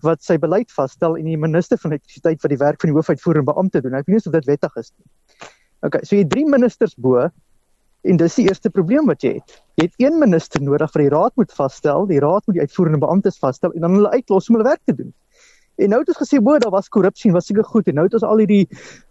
[0.00, 3.52] wat sy beleid vasstel en die minister van elektrisiteit wat die werk van die hoofuitvoerende
[3.52, 3.94] beampte doen.
[3.94, 5.06] Ek weet nie of dit wettig is nie.
[5.82, 7.28] Okay, so jy het 3 ministers bo
[8.06, 9.54] En dis die eerste probleem wat jy het.
[9.80, 13.02] Jy het een minister nodig vir die raad moet vasstel, die raad moet die uitvoerende
[13.02, 15.12] beamptes vasstel en dan hulle uitlos om hulle werk te doen.
[15.76, 18.14] En nou het ons gesê bo daar was korrupsie, was seker goed en nou het
[18.16, 18.68] ons al hierdie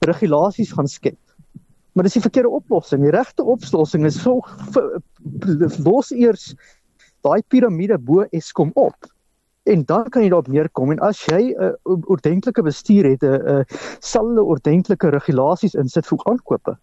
[0.08, 1.20] regulasies gaan skep.
[1.94, 3.04] Maar dis die verkeerde oplossing.
[3.06, 4.50] Die regte oplossing is volg
[5.86, 6.54] los eers
[7.26, 9.12] daai piramide bo Eskom op.
[9.66, 13.42] En dan kan jy daarop neerkom en as jy 'n uh, ordentlike bestuur het, 'n
[13.54, 13.64] uh,
[14.00, 16.78] sal hulle ordentlike regulasies insit vir aankope.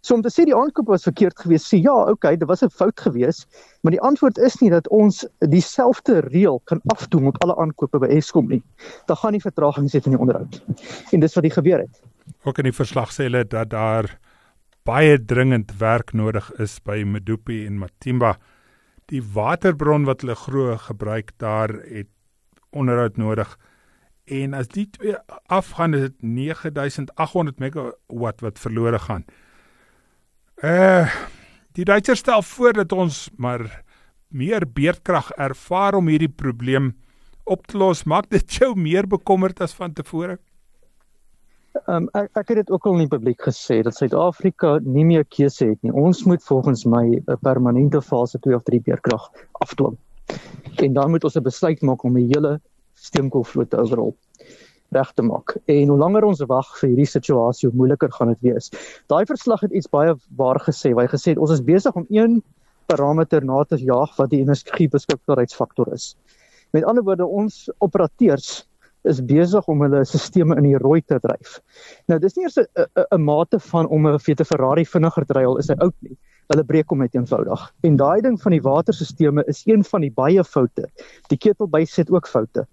[0.00, 2.72] So om te sê die aankoop was verkeerd geweest, sê ja, okay, dit was 'n
[2.72, 3.46] fout geweest,
[3.82, 8.06] maar die antwoord is nie dat ons dieselfde reël kan afdoen op alle aankope by
[8.06, 8.62] Eskom nie.
[9.06, 10.62] Daar gaan nie vertragings hê in die onderhoud.
[11.12, 12.02] En dis wat die gebeur het.
[12.44, 14.18] Ook in die verslag sê hulle dat daar
[14.84, 18.38] baie dringend werk nodig is by Medupi en Matimba.
[19.06, 22.08] Die waterbron wat hulle glo gebruik daar het
[22.70, 23.58] onderhoud nodig.
[24.24, 29.24] En as die twee afgaan is dit 9800 megawatt wat verlore gaan.
[30.60, 31.08] Uh
[31.72, 33.62] die Duitsers stel voor dat ons maar
[34.28, 36.90] meer beerdkrag ervaar om hierdie probleem
[37.44, 38.04] op te los.
[38.04, 40.36] Maak dit jou meer bekommerd as van tevore?
[41.86, 45.24] Um, ek ek het dit ook al in die publiek gesê dat Suid-Afrika nie meer
[45.24, 45.94] keuse het nie.
[45.96, 49.30] Ons moet volgens my 'n permanente fase 2 of 3 beerdkrag
[49.64, 49.96] afdwing.
[50.76, 52.60] En dan moet ons 'n besluit maak om die hele
[52.94, 54.16] steenkoolvloot te oorrol
[54.94, 55.56] reg te maak.
[55.66, 58.70] En hoe langer ons wag vir hierdie situasie, hoe moeiliker gaan dit wees.
[59.12, 60.94] Daai verslag het iets baie waar gesê.
[60.96, 62.40] Hy gesê ons is besig om een
[62.90, 66.14] parameter na te jaag wat die energie beskikbaarheidsfaktor is.
[66.74, 68.64] Met ander woorde, ons operateurs
[69.08, 71.58] is besig om hulle stelsels in die rooi te dryf.
[72.10, 75.58] Nou dis nie eers 'n mate van om 'n Fiat Ferrari vinniger te ry al
[75.58, 76.16] is hy oud nie.
[76.50, 77.72] Hulle breek hom net eenvoudig.
[77.82, 80.86] En daai ding van die waterstelsels is een van die baie foute.
[81.28, 82.66] Die ketelbysit ook foute.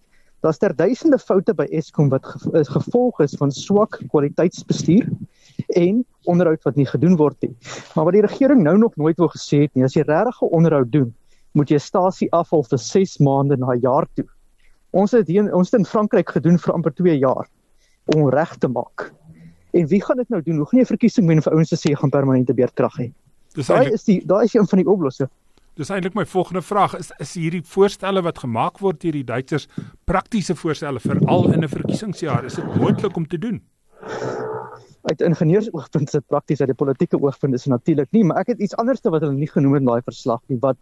[0.45, 5.07] Daar's ter duisende foute by Eskom wat is gevolg is van swak kwaliteitsbestuur
[5.67, 7.55] en onderhoud wat nie gedoen word nie.
[7.95, 10.91] Maar wat die regering nou nog nooit wou gesê het nie, as jy regtig onderhoud
[10.93, 11.13] doen,
[11.57, 14.27] moet jy 'n stasie afval vir 6 maande na jaar toe.
[14.93, 17.49] Ons het hier ons het in Frankryk gedoen vir amper 2 jaar
[18.05, 19.11] om reg te maak.
[19.73, 20.57] En wie gaan dit nou doen?
[20.57, 23.11] Hoe gaan jy 'n verkiesing wen vir ouens te sê gaan permanente beerdkrag hê?
[23.55, 25.31] Dis daai is die daai is een van die oplossings.
[25.77, 29.67] Dis eintlik my volgende vraag is is hierdie voorstelle wat gemaak word deur die Duitsers
[30.09, 33.61] praktiese voorstelle vir al in 'n verkiesingsjaar is dit moontlik om te doen?
[35.07, 38.59] Uit ingenieursoogpunt is dit prakties uit die politieke oogpunt is natuurlik nie, maar ek het
[38.59, 40.77] iets anderste wat hulle nie genoem het in daai verslag nie wat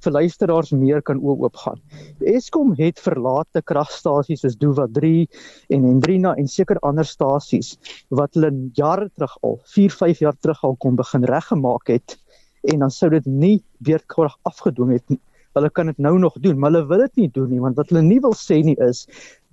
[0.00, 1.80] vir luisteraars meer kan oop gaan.
[2.24, 5.28] Eskom het verlate kragstasies soos Duva 3
[5.68, 7.76] en Hendrina en seker ander stasies
[8.08, 12.16] wat hulle jare terug al 4, 5 jaar terug al kon begin reggemaak het
[12.62, 15.20] en dan sou dit nie beerdkrag afgedwing het nie.
[15.56, 17.88] Hulle kan dit nou nog doen, maar hulle wil dit nie doen nie want wat
[17.90, 19.06] hulle nie wil sê nie is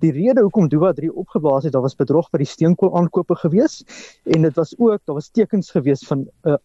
[0.04, 3.82] die rede hoekom Duwa 3 opgeblaas het, daar was bedrog by die steenkool aankope gewees
[4.26, 6.58] en dit was ook daar was tekens gewees van 'n uh,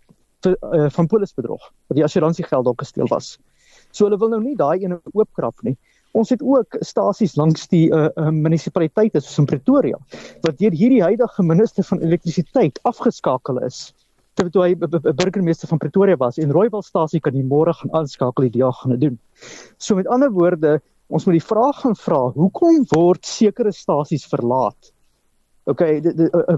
[0.47, 3.39] uh, van polisbedrog dat die assuransiegeld dalk gesteel was.
[3.91, 5.77] So hulle wil nou nie daai ene oopkrap nie.
[6.13, 9.99] Ons het ook stasies langs die uh, uh, munisipaliteite soos in Pretoria
[10.43, 13.93] wat deur hierdie huidige minister van elektrisiteit afgeskakel is
[14.49, 14.75] toe hy
[15.19, 19.19] burgemeester van Pretoria was en Rooiwalstasie kan die môre gaan aanskakel die dag gaan doen.
[19.79, 24.95] So met ander woorde, ons moet die vraag gaan vra, hoekom word sekere stasies verlaat?
[25.69, 25.83] OK,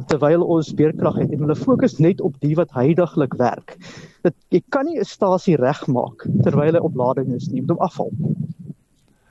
[0.09, 3.75] terwyl ons beerkrag het en hulle fokus net op die wat heidaglik werk.
[4.23, 7.85] Dit jy kan nie 'n stasie regmaak terwyl hy op lading is nie, moet hom
[7.89, 8.13] afval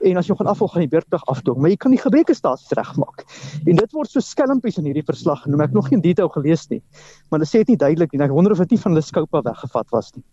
[0.02, 2.74] en as jy gaan afval gaan jy beurtig afdoen, maar jy kan die gebreke stasies
[2.78, 3.24] regmaak.
[3.64, 5.64] En dit word so skelmpies in hierdie verslag genoem.
[5.66, 6.82] Ek nog geen detail gelees nie.
[7.30, 8.22] Maar hulle sê dit nie duidelik nie.
[8.24, 10.24] Ek wonder of dit nie van hulle skoupa weggevat was nie.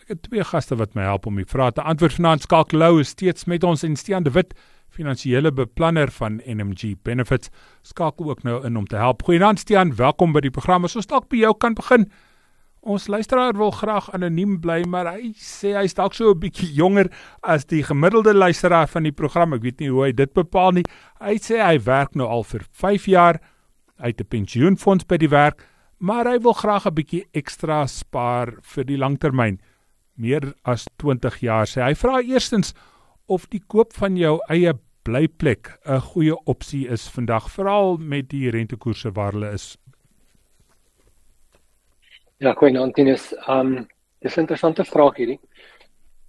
[0.00, 2.12] Ek het twee gaste wat my help om die vrae te antwoord.
[2.12, 4.54] Vanaand Skalk Lou is steeds met ons en Stean de Wit,
[4.88, 7.48] finansiële beplanner van NMG Benefits,
[7.82, 9.22] skakel ook nou in om te help.
[9.22, 10.82] Goeienaand Stean, welkom by die program.
[10.82, 12.10] Ons dalk by jou kan begin.
[12.80, 17.10] Ons luisteraar wil graag anoniem bly, maar hy sê hy's dalk so 'n bietjie jonger
[17.42, 19.52] as die gemiddelde luisteraar van die program.
[19.52, 20.84] Ek weet nie hoe hy dit bepaal nie.
[21.20, 23.40] Hy sê hy werk nou al vir 5 jaar
[23.98, 25.66] uit 'n pensioenfonds by die werk,
[25.98, 29.60] maar hy wil graag 'n bietjie ekstra spaar vir die langtermyn.
[30.16, 31.94] Meer as 20 jaar sê hy.
[31.94, 32.72] Vra eerstens
[33.28, 34.72] of die koop van jou eie
[35.04, 39.76] blyplek 'n goeie opsie is vandag, veral met die rentekoerse waar hulle is
[42.40, 43.86] Ja, Queen Antinus, um
[44.24, 45.40] dis 'n interessante vraag hierdie.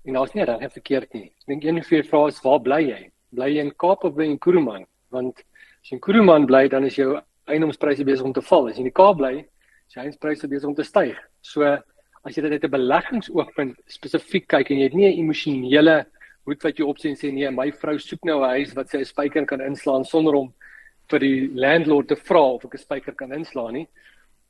[0.03, 1.23] En daar's nie reg of verkeerd nie.
[1.23, 3.11] Ek dink een van die vrae is waar bly jy?
[3.29, 4.85] Bly jy in Kaap of by in Kuruman?
[5.09, 5.37] Want
[5.81, 8.67] as jy in Kuruman bly, dan is jou eiendomspryse besig om te val.
[8.67, 9.45] As jy in die Kaap bly,
[9.87, 11.15] sy huispryse besig om te styg.
[11.41, 16.05] So as jy dit uit 'n beleggingsoogpunt spesifiek kyk en jy het nie 'n emosionele
[16.43, 19.05] hoed wat jy opsien sê nee, my vrou soek nou 'n huis wat sy 'n
[19.05, 20.53] spyker kan inslaan sonder om
[21.07, 23.87] vir die landlord te vra of ek 'n spyker kan inslaan nie.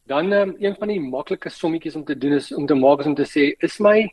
[0.10, 3.12] Dan um, een van die maklike sommetjies om te doen is om te maak is
[3.12, 4.10] om te sê is my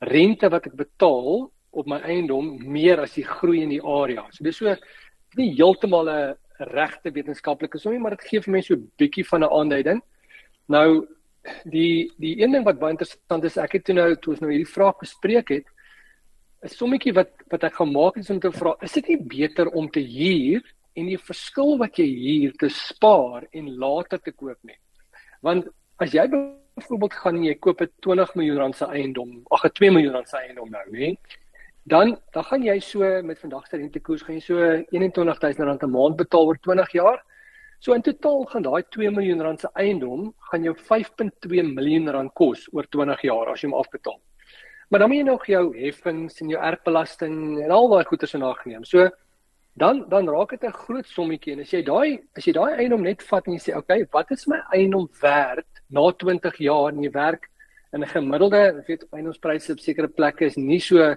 [0.00, 4.24] rente wat ek betaal op my eiendom meer as die groei in die area.
[4.32, 4.74] So dis so
[5.36, 6.34] nie heeltemal 'n
[6.72, 10.02] regte wetenskaplike sommie, maar dit gee vir mense so 'n bietjie van 'n aanduiding.
[10.68, 11.06] Nou
[11.64, 14.50] die die een ding wat baie interessant is, ek het toe nou toe ons nou
[14.50, 15.66] hierdie vraag bespreek het,
[16.64, 19.88] 'n sommetjie wat wat ek gemaak het om te vra, is dit nie beter om
[19.88, 20.62] te huur
[20.96, 24.78] en die verskil wat jy huur te spaar en later te koop nie?
[25.46, 25.68] Want
[26.02, 29.74] as jy byvoorbeeld gaan en jy koop 'n 20 miljoen rand se eiendom, ag 'n
[29.78, 31.16] 2 miljoen rand se eiendom nou, nê?
[31.84, 34.56] Dan dan gaan jy so met vandag se rentekoers gaan jy so
[34.90, 37.22] 21000 rand 'n maand betaal oor 20 jaar.
[37.78, 42.32] So in totaal gaan daai 2 miljoen rand se eiendom gaan jou 5.2 miljoen rand
[42.34, 44.20] kos oor 20 jaar as jy hom afbetaal.
[44.88, 48.42] Maar dan moet jy nog jou heffings en jou erfbelasting en al daai goederes in
[48.42, 48.84] ag neem.
[48.84, 49.10] So
[49.76, 53.02] dan dan raak dit 'n groot sommetjie en as jy daai as jy daai eiendom
[53.02, 56.88] net vat en jy sê, "Oké, okay, wat is my eiendom werd na 20 jaar
[56.92, 57.50] en jy werk
[57.92, 61.16] in 'n gemiddelde, weet, eiendomspryse op sekere plekke is nie so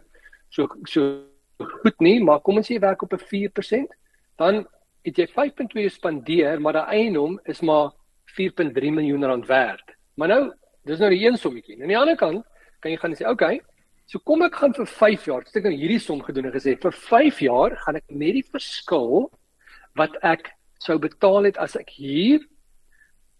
[0.49, 1.23] so so
[1.57, 3.95] goed nie, maar kom ons sê jy werk op 'n 4%,
[4.37, 4.67] dan
[5.03, 7.91] het jy 5.2 spandeer, maar daai eiendom is maar
[8.25, 9.95] 4.3 miljoen rand werd.
[10.15, 10.53] Maar nou,
[10.85, 11.75] dis nou die een sommetjie.
[11.75, 12.45] En aan die ander kant
[12.79, 13.61] kan jy gaan sê, "Oké, okay,
[14.09, 16.73] so kom ek gaan vir 5 jaar, ek het nou hierdie som gedoen en gesê
[16.81, 19.27] vir 5 jaar gaan ek net die verskil
[19.99, 20.49] wat ek
[20.81, 22.41] sou betaal het as ek hier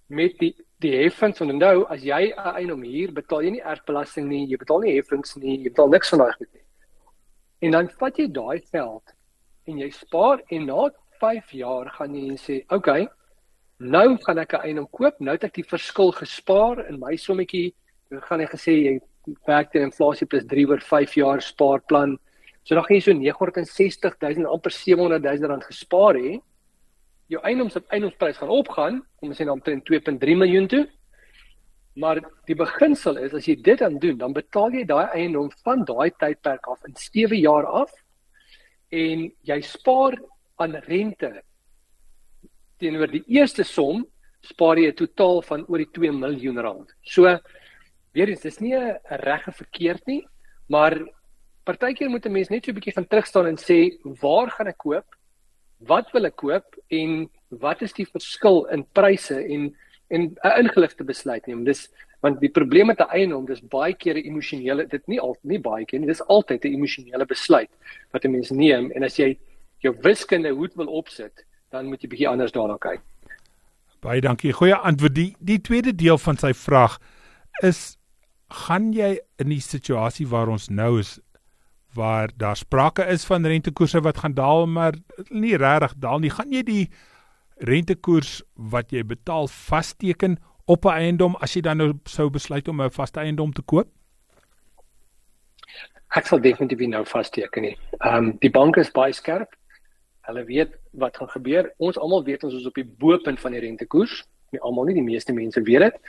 [0.10, 4.29] met die die heffings van nou as jy 'n eiendom hier betaal jy nie erfbelasting
[4.29, 6.63] nie, jy betaal nie heffings nie, jy betaal niks van daai goed nie.
[7.62, 9.15] En dan vat jy daai geld
[9.67, 13.08] en jy spaar en na 5 jaar gaan jy sê, "Oké, okay,
[13.79, 17.73] nou gaan ek 'n eiendom koop, nou het ek die verskil gespaar in my sommetjie."
[18.10, 19.01] Dan gaan jy gesê jy
[19.47, 22.17] werk teen inflasie plus 3 oor 5 jaar spaarplan.
[22.63, 26.37] So dan gaan jy so 960 000 amper 700 000 rand gespaar hê.
[27.29, 30.85] Jou eiendoms op eiendomsprys gaan opgaan, kom ons sê dan omtrent 2.3 miljoen toe.
[31.99, 35.83] Maar die beginsel is as jy dit dan doen, dan betaal jy daai eiendom van
[35.85, 37.91] daai tydperk af in 7 jaar af
[38.89, 40.17] en jy spaar
[40.59, 41.31] aan rente
[42.79, 44.05] teenoor die eerste som
[44.45, 46.93] spaar jy 'n totaal van oor die 2 miljoen rand.
[47.03, 47.27] So
[48.13, 50.27] weer eens, dis nie 'n reg of verkeerd nie,
[50.67, 50.97] maar
[51.63, 54.77] partykeer moet 'n mens net so 'n bietjie gaan terugstaan en sê, waar gaan ek
[54.77, 55.05] koop?
[55.77, 59.75] Wat wil ek koop en wat is die verskil in pryse en
[60.09, 61.63] en 'n ingeligte besluit neem.
[61.63, 65.37] Dis want die probleem met 'n eiendom, dis baie keer 'n emosionele, dit nie al
[65.41, 67.69] nie baie keer nie, dis altyd 'n emosionele besluit
[68.11, 69.37] wat 'n mens neem en as jy
[69.79, 73.01] jou wiskunde hoed wil opsit, dan moet jy bietjie anders daarna kyk.
[74.01, 74.51] Baie dankie.
[74.51, 75.15] Goeie antwoord.
[75.15, 76.99] Die die tweede deel van sy vraag
[77.61, 77.97] is
[78.49, 81.19] gaan jy in die situasie waar ons nou is
[81.93, 84.93] waar daar sprake is van rentekoerse wat gaan daal maar
[85.29, 86.89] nie regtig daal nie gaan jy die
[87.57, 92.81] rentekoers wat jy betaal vasteken op 'n eiendom as jy dan nou sou besluit om
[92.81, 93.89] 'n vaste eiendom te koop
[96.17, 97.75] Ek sal definitief nou vasteken nie.
[97.99, 99.53] Ehm um, die banke is baie skerp.
[100.25, 101.69] Hulle weet wat gaan gebeur.
[101.77, 104.23] Ons almal weet ons is op die bo-punt van die rentekoers.
[104.49, 105.99] Nie almal nie, die meeste mense weet dit.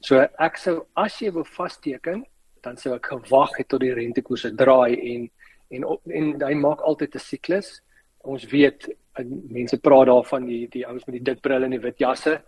[0.00, 2.24] So ek sou as jy wil vasteken,
[2.62, 5.28] dan sou ek gewag het tot die rentekoerse draai en
[5.70, 5.84] en
[6.14, 7.82] en hy maak altyd 'n siklus.
[8.24, 8.88] Ons weet
[9.24, 12.40] mense praat daarvan die die ouens met die dik brille en die wit jasse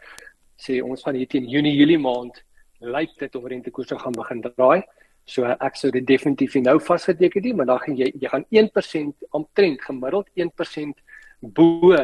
[0.61, 2.43] sê ons van hier teen Junie Julie maand
[2.81, 4.83] lyk dit of rentekoerse gaan begin draai.
[5.25, 9.27] So ek sou dit definitief nou vasgeteken het, maar dan gaan jy jy gaan 1%
[9.31, 11.03] omtrent gemiddeld 1%
[11.41, 11.97] bo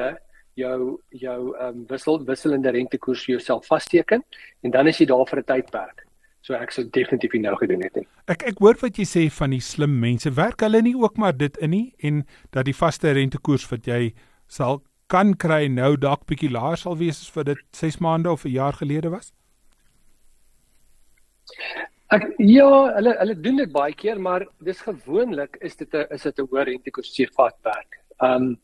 [0.56, 4.24] jou jou ehm um, wissel wisselende rentekoers jouself vasteken
[4.62, 6.06] en dan is jy daar vir 'n tydperk.
[6.40, 7.94] So ek sou definitief nou gedoen het.
[7.96, 8.06] Nie.
[8.30, 10.30] Ek ek hoor wat jy sê van die slim mense.
[10.30, 14.14] Werk hulle nie ook maar dit in nie en dat die vaste rentekoers wat jy
[14.46, 18.44] sal kan kry nou dalk bietjie laer sal wees as vir dit 6 maande of
[18.44, 19.32] 'n jaar gelede was?
[22.14, 26.22] Ek ja, hulle hulle doen dit baie keer, maar dis gewoonlik is dit 'n is
[26.22, 27.98] dit 'n hoë rentekoers se vatwerk.
[28.22, 28.56] Ehm um,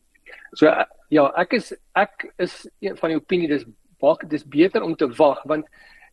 [0.54, 0.70] So
[1.12, 2.66] ja, ek is ek is
[3.00, 3.66] van die opinie dis
[4.02, 5.66] wag dis beter om te wag want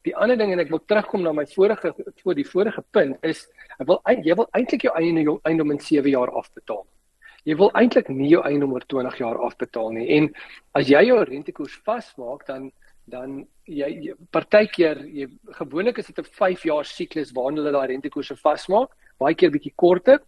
[0.08, 1.92] die ander ding en ek wil terugkom na my vorige
[2.24, 3.48] voor die vorige punt is
[3.80, 6.86] ek wil jy wil eintlik jou eie jou eiendom in 7 jaar afbetaal.
[7.48, 10.30] Jy wil eintlik nie jou eiendom oor 20 jaar afbetaal nie en
[10.76, 12.72] as jy jou rentekoers vasmaak dan
[13.10, 18.36] dan jy, partykeer jy gewoonlik is dit 'n 5 jaar siklus waarin hulle daai rentekoerse
[18.36, 18.90] vasmaak,
[19.20, 20.20] baie keer bietjie korter.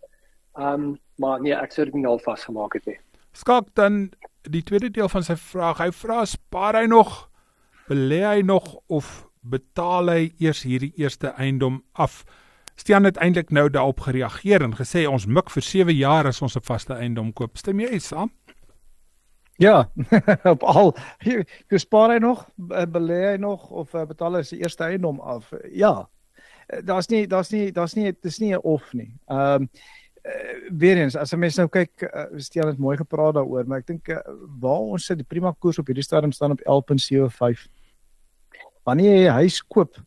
[0.58, 2.98] Ehm um, maar nee, ek sou dit nie al vasgemaak het nie.
[3.32, 4.12] Skak dan
[4.42, 5.78] die tweede deel van sy vraag.
[5.78, 7.32] Hy vra spaar hy nog
[7.92, 12.24] belê hy nog of betaal hy eers hierdie eerste eiendom af.
[12.80, 16.56] Stian het eintlik nou daarop gereageer en gesê ons mik vir 7 jaar as ons
[16.56, 17.58] 'n vaste eiendom koop.
[17.58, 18.32] Stem jy saam?
[19.60, 19.92] Ja,
[20.54, 24.84] op al jy spaar hy nog, belê hy nog of uh, betaal hy sy eerste
[24.84, 25.54] eiendom af?
[25.72, 26.08] Ja.
[26.84, 29.12] Daar's nie daar's nie daar's nie dis nie 'n of nie.
[29.28, 29.70] Ehm um,
[30.26, 33.80] uh, weer eens as 'n mens nou kyk, uh, Stian het mooi gepraat daaroor, maar
[33.80, 34.18] ek dink uh,
[34.60, 37.68] waar ons sit die prima koers op hierdie stadium staan op 11.75.
[38.84, 39.98] Wanneer jy 'n huis koop,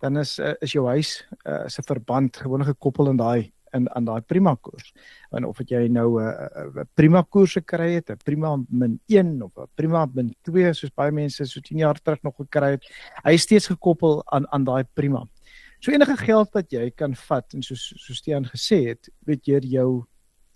[0.00, 4.04] dan is uh, is jou huis uh, se verband gewoonlik gekoppel aan daai in aan
[4.04, 4.92] daai prima koers.
[5.30, 9.00] En of dit jy nou 'n uh, uh, prima koers gekry het, 'n prima min
[9.06, 12.70] 1 of 'n prima min 2 soos baie mense so 10 jaar terug nog gekry
[12.70, 12.84] het,
[13.24, 15.26] hy is steeds gekoppel aan aan daai prima.
[15.80, 19.60] So enige geld wat jy kan vat en soos so Stean gesê het, weet jy
[19.78, 20.04] jou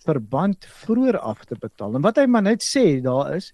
[0.02, 1.94] verband vroeër af te betaal.
[1.94, 3.52] En wat hy maar net sê daar is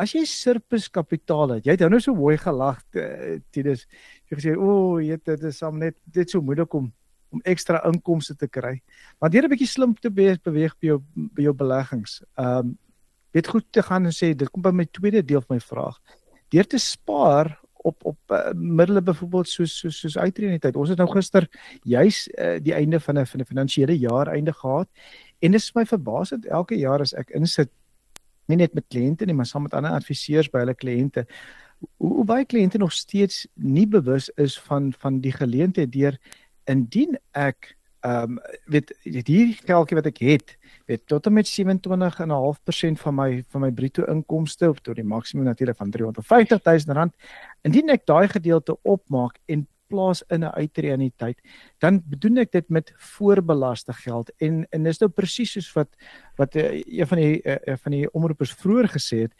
[0.00, 3.84] As jy surplus kapitaal het, jy het nou so mooi gelag, eh, Tinus.
[4.30, 6.92] Jy gesê, "O, oh, jy dit is om net dit so moeilik om
[7.32, 8.80] om ekstra inkomste te kry."
[9.20, 12.22] Maar deur 'n bietjie slim te beweeg by jou by jou beleggings.
[12.38, 12.78] Ehm um,
[13.32, 15.98] weet goed te gaan en sê, dit kom by my tweede deel van my vraag.
[16.48, 20.76] Deur te spaar op op uh, middele byvoorbeeld soos soos soos uitreën tyd.
[20.76, 21.48] Ons het nou gister
[21.82, 24.88] juis uh, die einde van 'n van 'n finansiële jaar einde gehad
[25.38, 27.70] en dit is my verbaasend elke jaar as ek insit
[28.46, 31.26] nie net met kliënte nie, maar saam met ander adviseurs by hulle kliënte
[31.80, 36.18] hoe, hoe baie kliënte nog steeds nie bewus is van van die geleentheid deur
[36.64, 38.38] indien ek ehm um,
[38.72, 40.54] weet hierdie geldjie wat ek het
[40.88, 45.44] weet tot en met 27.5% van my van my bruto inkomste of tot die maksimum
[45.44, 47.14] natuurlik van 350 000 rand
[47.62, 51.38] indien ek daai gedeelte opmaak en plaas in 'n uitreëniteit
[51.78, 55.90] dan bedoel ek dit met voorbelaste geld en en dis nou presies soos wat
[56.36, 59.34] wat uh, een van die uh, van die omroepers vroeër gesê het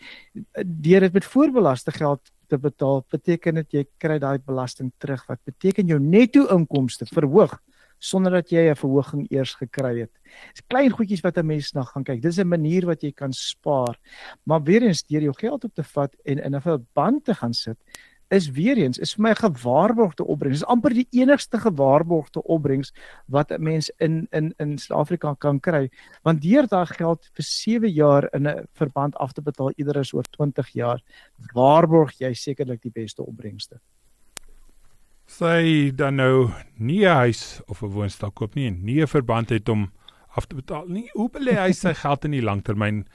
[0.84, 5.38] deur dit met voorbelaste geld te betaal beteken dit jy kry daai belasting terug wat
[5.44, 7.60] beteken jou netto inkomste verhoog
[8.00, 10.12] sonder dat jy 'n verhoging eers gekry het.
[10.54, 12.22] Dis klein goedjies wat 'n mens na gaan kyk.
[12.22, 13.98] Dis 'n manier wat jy kan spaar.
[14.44, 17.54] Maar weer eens deur jou geld op te vat en in 'n verband te gaan
[17.54, 17.78] sit,
[18.30, 20.58] is weer eens is vir my 'n gewaarborgde opbrengs.
[20.58, 22.92] Dis amper die enigste gewaarborgde opbrengs
[23.26, 25.90] wat 'n mens in in in Suid-Afrika kan kry.
[26.22, 30.12] Want deur daai geld vir 7 jaar in 'n verband af te betaal eerder as
[30.12, 31.02] oor 20 jaar,
[31.54, 33.80] waarborg jy sekerlik die beste opbrengste
[35.30, 39.50] sy dan nou nie 'n huis of 'n woonstel koop nie en nie 'n verband
[39.50, 39.90] het om
[40.36, 41.08] af te betaal nie.
[41.12, 43.06] Hoe belê hy sy geld in die langtermyn?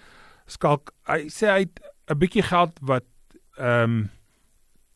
[0.48, 3.06] Skalk hy sê hy het 'n bietjie geld wat
[3.58, 4.10] ehm um,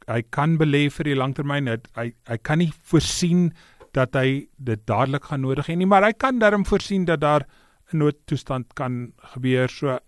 [0.07, 1.67] hy kan belê vir die langtermyn.
[1.95, 3.53] Hy hy kan nie voorsien
[3.93, 7.45] dat hy dit dadelik gaan nodig hê nie, maar hy kan darm voorsien dat daar
[7.93, 9.69] 'n noodtoestand kan gebeur.
[9.69, 9.99] So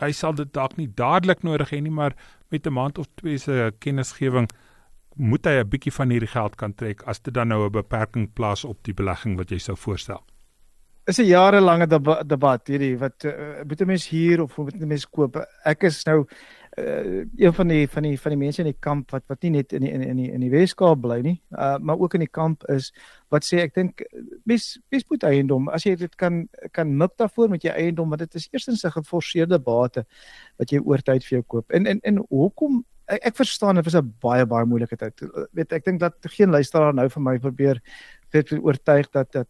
[0.00, 2.14] hy sal dit dalk nie dadelik nodig hê nie, maar
[2.50, 4.48] met 'n maand of twee se kennisgewing
[5.18, 8.32] moet hy 'n bietjie van hierdie geld kan trek as dit dan nou 'n beperking
[8.32, 10.22] plaas op die belegging wat jy sou voorstel.
[11.06, 14.86] Is 'n jarelange deba debat hierdie wat uh, moet 'n mens hier of moet 'n
[14.86, 15.36] mens koop?
[15.64, 16.26] Ek is nou
[16.78, 19.50] uh, een van die van die van die mense in die kamp wat wat nie
[19.50, 22.30] net in die, in die, in die Weskaap bly nie, uh, maar ook in die
[22.30, 22.92] kamp is
[23.28, 24.04] wat sê ek dink
[24.44, 28.20] mens mens moet eiendom as jy dit kan kan mik daarvoor met jou eiendom want
[28.20, 30.04] dit is eerstens 'n geforseerde bate
[30.58, 31.70] wat jy oor tyd vir jou koop.
[31.70, 35.22] En en en hoekom ek, ek verstaan dit was 'n baie baie moeilike tyd.
[35.52, 37.80] Weet ek dink dat geen luisteraar nou vir my probeer
[38.32, 39.48] weet oortuig dat dat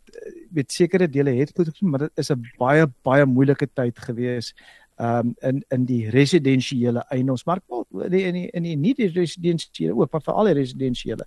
[0.50, 4.54] weet sekere dele het goed gedoen, maar dit is 'n baie baie moeilike tyd gewees
[4.98, 7.62] um in in die residensiële eiendomsmark
[8.04, 11.24] in die in die, in die nie die residensiële ook maar veral die residensiële.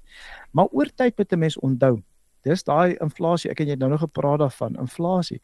[0.52, 2.02] Maar oor tyd moet 'n mens onthou
[2.44, 3.52] Dis daai inflasie.
[3.52, 5.42] Ek het nou nog gepraat daarvan, inflasie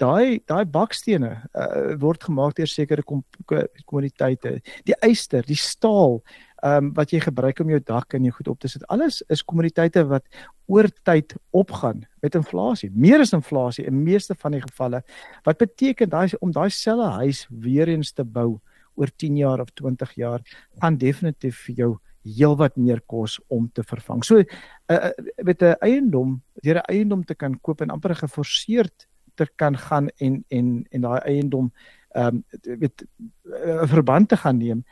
[0.00, 4.58] daai daai bakstene uh, word gemaak deur sekere kommoditeite.
[4.88, 6.20] Die yster, die staal,
[6.64, 8.84] ehm um, wat jy gebruik om jou dak en jou goed op te sit.
[8.88, 10.24] Alles is kommoditeite wat
[10.66, 12.88] oor tyd opgaan met inflasie.
[12.90, 15.02] Meer as inflasie in meeste van die gevalle.
[15.44, 18.60] Wat beteken daai om daai selfe huis weer eens te bou
[18.96, 20.40] oor 10 jaar of 20 jaar
[20.80, 21.92] gaan definitief vir jou
[22.24, 24.24] heelwat meer kos om te vervang.
[24.24, 25.10] So uh,
[25.44, 30.08] met 'n eiendom, deur 'n eiendom te kan koop en amper geforseerd te kan gaan
[30.18, 31.72] en en en daai eiendom
[32.14, 33.06] ehm um, weet
[33.42, 34.84] 'n verband te gaan neem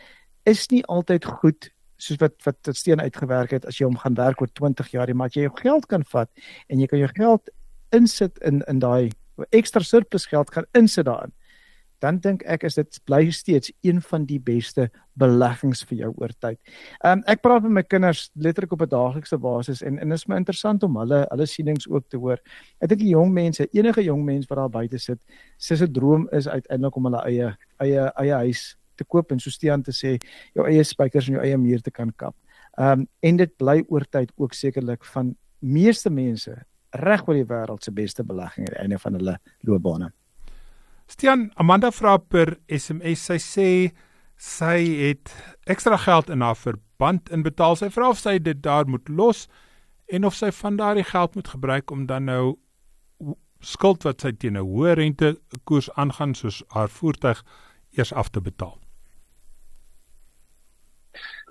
[0.43, 4.40] is nie altyd goed soos wat wat steen uitgewerk het as jy hom gaan werk
[4.40, 6.30] oor 20 jaar maar jy jou geld kan vat
[6.68, 7.51] en jy kan jou geld
[7.90, 9.11] insit in in daai
[9.51, 11.32] ekstra surplus geld kan insit daarin
[12.03, 14.88] dan dink ek is dit bly steeds een van die beste
[15.18, 16.59] beleggings vir jou oor tyd.
[17.05, 20.18] Ehm um, ek praat met my kinders letterlik op 'n daaglikse basis en en dit
[20.18, 22.38] is my interessant om hulle hulle sienings ook te hoor.
[22.80, 25.20] Ek dink die jong mense, enige jong mens wat daar buite sit,
[25.59, 29.50] sê se droom is uiteindelik om hulle eie eie eie huis te koop en so
[29.50, 30.18] stean te sê
[30.55, 32.34] jou eie spykers en jou eie muur te kan kap.
[32.78, 37.48] Ehm um, en dit bly oor tyd ook sekerlik van meeste mense reg oor die
[37.48, 40.12] wêreld se beste belegging aan die einde van hulle loopbane.
[41.07, 43.68] Stian Amanda vra per SMS sy sê
[44.42, 45.30] sy het
[45.70, 47.76] ekstra geld in haar verband inbetaal.
[47.76, 49.46] Sy vra of sy dit daar moet los
[50.12, 52.57] en of sy van daardie geld moet gebruik om dan nou
[53.62, 57.42] skuld wat sy teen 'n hoë rente koers aangaan soos haar voertuig
[57.96, 58.78] eers af te betaal.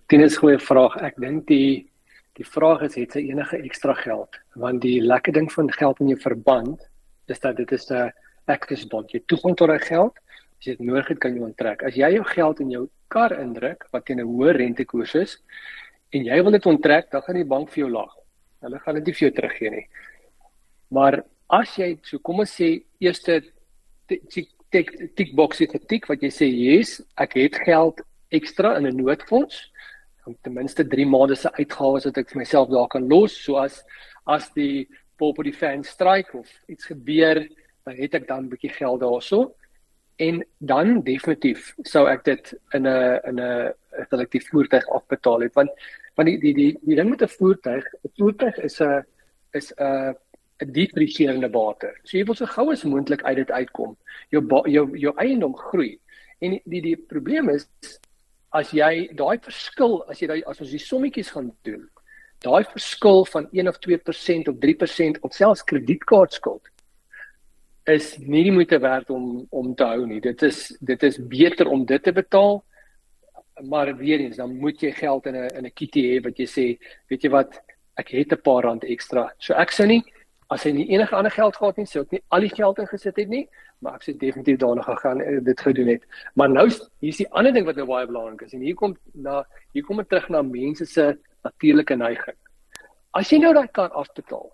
[0.07, 0.97] Dit is 'n goeie vraag.
[0.97, 1.87] Ek dink die
[2.33, 4.39] die vraag is het sy enige ekstra geld?
[4.55, 6.89] Want die lekker ding van geld in jou verband
[7.27, 8.11] is dat dit is 'n
[8.47, 9.11] access bond.
[9.13, 10.17] Jy toegang tot daai geld.
[10.59, 11.83] As jy dit nodig het, kan jy onttrek.
[11.83, 15.37] As jy jou geld in jou kar indruk wat teen 'n hoë rentekoers is
[16.13, 18.13] en jy wil dit onttrek, dan gaan die bank vir jou laag.
[18.61, 19.87] Hulle gaan dit nie vir jou teruggee nie.
[20.91, 23.41] Maar as jy so kom ons sê eerste
[24.71, 29.71] tik tik boksie getik wat jy sê yes, ek het geld ekstra in 'n noodfonds
[30.25, 33.83] om ten minste 3 maande se uitgawes wat ek vir myself daar kan los soos
[34.25, 34.87] as die
[35.17, 37.47] pop op die fan stryk of iets gebeur
[37.83, 39.55] dan het ek dan 'n bietjie geld daarso
[40.15, 43.73] en dan definitief sou ek dit in 'n in 'n
[44.09, 45.69] selektief voertuig afbetaal het want
[46.15, 49.05] want die die die die ding met 'n voertuig 'n voertuig is 'n
[49.51, 50.15] is 'n
[50.61, 51.89] 'n depressierende bate.
[52.03, 53.97] So jy wil so gou as moontlik uit dit uitkom.
[54.29, 55.99] Jou jou jou eiendom groei.
[56.39, 57.67] En die die, die probleem is
[58.49, 61.89] as jy daai verskil as jy daai as ons die sommetjies gaan doen,
[62.43, 66.70] daai verskil van 1 of 2% of 3% of selfs kredietkaartskuld
[67.89, 70.21] is nie die moeite werd om om te hou nie.
[70.21, 72.63] Dit is dit is beter om dit te betaal.
[73.61, 76.45] Maar weer eens, dan moet jy geld in 'n in 'n kitty hê wat jy
[76.45, 76.79] sê,
[77.09, 77.61] weet jy wat,
[77.97, 79.31] ek het 'n paar rand ekstra.
[79.37, 80.03] So ek sê nie
[80.49, 82.79] as hy nie enige ander geld gehad het nie, sou ek nie al die geld
[82.79, 83.47] ingesit het nie,
[83.79, 86.03] maar ek sê definitief daarna gegaan en dit gedoen het.
[86.35, 86.69] Maar nou
[86.99, 89.97] hier's die ander ding wat nou baie belangrik is en hier kom na hier kom
[89.97, 92.37] dit terug na mense se natuurlike neiging.
[93.13, 94.51] As jy nou daai kar afbetaal,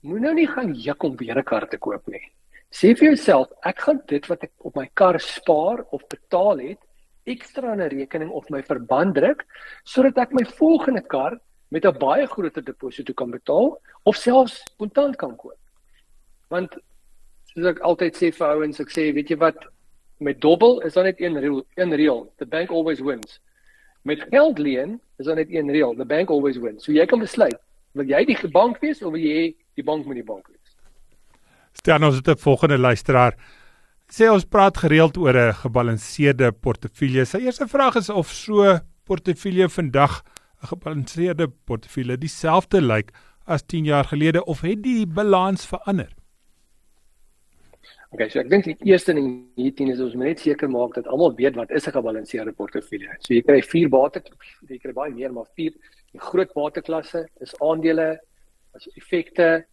[0.00, 2.24] moet nou nie gaan juk om weer 'n kar te koop nie.
[2.68, 6.80] Sê vir jouself, ek gaan dit wat ek op my kar spaar of betaal het,
[7.28, 9.44] ekstra in 'n rekening of my verband druk
[9.84, 11.38] sodat ek my volgende kar
[11.70, 15.58] met 'n baie groter deposito kan betaal of selfs kontant kan koop.
[16.48, 16.76] Want
[17.54, 19.56] soos ek altyd sê vir ouens, ek sê, weet jy wat,
[20.20, 23.40] met dobbel is daar net een reël, een reël, the bank always wins.
[24.04, 26.84] Met geld leen is daar net een reël, the bank always wins.
[26.84, 27.58] So jy kan besluit,
[27.92, 30.57] wil jy die bank wees of wil jy die bank met die bank wees?
[31.78, 33.34] Stel ons het 'n volgende luisteraar.
[34.10, 37.24] Sê ons praat gereeld oor 'n gebalanseerde portefeulje.
[37.24, 40.22] Sy eerste vraag is of so portefeulje vandag
[40.62, 43.12] 'n gebalanseerde portefeulje dieselfde lyk
[43.46, 46.10] as 10 jaar gelede of het die balans verander?
[48.10, 50.94] Okay, so ek dink die eerste ding hier teen is ons moet net seker maak
[50.94, 53.16] dat almal weet wat is 'n gebalanseerde portefeulje.
[53.20, 54.22] So jy kry vier bate,
[54.68, 55.72] jy kry baie meer, maar vier
[56.12, 58.18] die groot bateklasse is aandele,
[58.74, 59.64] as effekte,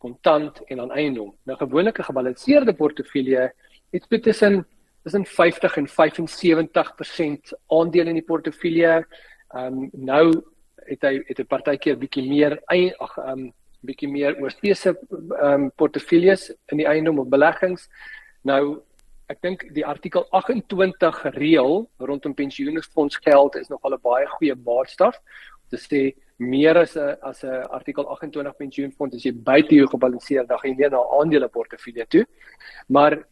[0.00, 1.34] kontant en dan eiendom.
[1.44, 3.52] Nou gewoonlik 'n gebalanseerde portefeulje
[3.90, 4.66] het tussen
[5.02, 9.06] tussen 50 en 75% aandele in die portefeulje.
[9.48, 10.42] Ehm um, nou
[10.90, 14.98] het hy het 'n partykeer bietjie meer ag ehm um, bietjie meer oorsese
[15.40, 17.88] ehm um, portefeuljes in die eiendom of beleggings.
[18.42, 18.82] Nou
[19.26, 25.16] ek dink die artikel 28 reël rondom pensioenfonds geld is nogal 'n baie goeie maatstaf
[25.16, 29.86] om te sê meer as 'n as 'n artikel 28 pensioenfonds as jy buite jou
[29.86, 32.26] gebalanseer dan gaan jy meer na aandele portefeulje toe.
[32.88, 33.24] Maar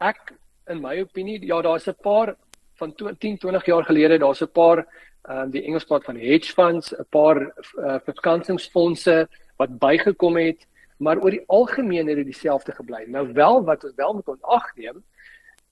[0.00, 0.32] ek
[0.68, 2.36] in my opinie ja daar's 'n paar
[2.74, 4.86] van 10 20 jaar gelede daar's 'n paar
[5.28, 7.36] ehm um, die Engels praat van hedge funds, 'n paar
[7.76, 10.66] uh, verkansingsfondse wat bygekom het,
[10.98, 13.04] maar oor die algemeen het dit dieselfde gebly.
[13.06, 15.04] Nou wel wat ons wel moet ontagneem,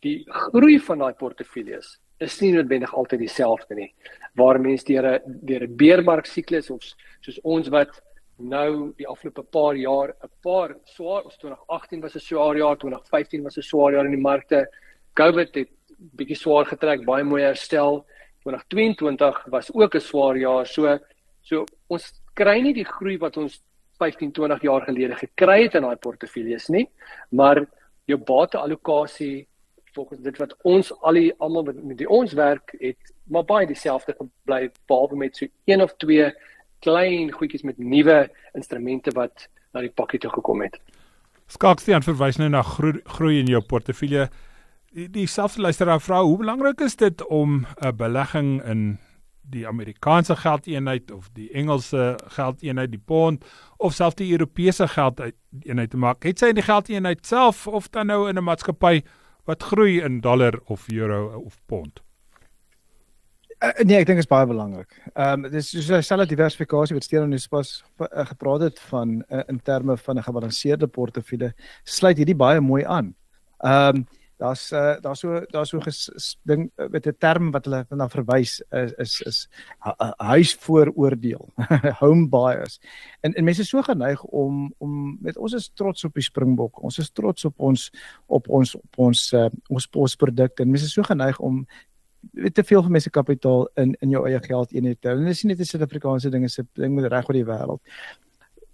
[0.00, 3.94] die groei van daai portefeuilles is nie noodwendig altyd dieselfde nie.
[4.38, 6.82] Waar mense deur 'n deur 'n beermark siklus of
[7.20, 8.00] soos ons wat
[8.38, 13.42] nou die afgelope paar jaar 'n paar swaar ons 2018 was 'n swaar jaar, 2015
[13.42, 14.68] was 'n swaar jaar in die markte.
[15.14, 15.70] COVID het
[16.16, 18.06] bietjie swaar getrek, baie mooi herstel.
[18.44, 20.66] 2022 was ook 'n swaar jaar.
[20.66, 20.98] So
[21.42, 23.62] so ons kry nie die groei wat ons
[23.98, 26.86] 15, 20 jaar gelede gekry het in daai portefeuilles nie,
[27.30, 27.66] maar
[28.06, 29.46] jou bateallokasie
[29.98, 33.66] volgens dit wat ons al die almal met, met die ons werk het maar baie
[33.66, 36.30] dieselfde gebly behalwe met so een of twee
[36.86, 38.20] klein goedjies met nuwe
[38.54, 40.78] instrumente wat na die pakkie toe gekom het.
[41.48, 44.28] Skaks die aan verwys nou na groei, groei in jou portefeulje.
[44.94, 48.98] Die, die selfde luisteraar vra hoe belangrik is dit om 'n belegging in
[49.50, 53.44] die Amerikaanse geldeenheid of die Engelse geldeenheid die pond
[53.76, 56.22] of selfs die Europese geldeenheid te maak.
[56.22, 59.02] Het sy in die geldeenheid self of dan nou in 'n maatskappy
[59.48, 62.02] wat groei in dollar of euro of pond?
[63.58, 64.92] Uh, nee, ek dink dit is baie belangrik.
[65.16, 67.72] Ehm um, dis soos selle diversifikasie wat Steven nou pas
[68.04, 71.50] uh, gepraat het van uh, in terme van 'n gebalanseerde portefeulje
[71.82, 73.14] sluit hierdie baie mooi aan.
[73.64, 74.06] Ehm um,
[74.38, 75.80] daar's uh, daar's so daar's so
[76.42, 79.48] ding met 'n term wat hulle na verwys is is is
[80.16, 81.48] huisvooroordeel
[82.02, 82.80] home bias.
[83.20, 86.82] En en mense is so geneig om om met ons is trots op die springbok
[86.82, 87.90] ons is trots op ons
[88.26, 91.66] op ons op ons uh, ons posprodukte en mense is so geneig om
[92.32, 95.18] weet te veel van mense kapitaal in in jou eie geld eenheid te hou.
[95.18, 97.80] En dis nie net 'n Suid-Afrikaanse ding is 'n ding met reg oor die wêreld.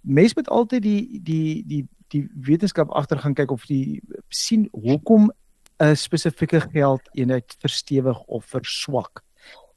[0.01, 5.31] Mense moet altyd die die die die wetenskap agter gaan kyk of die sien hoekom
[5.79, 9.23] 'n spesifieke geldeenheid verstewig of verswak.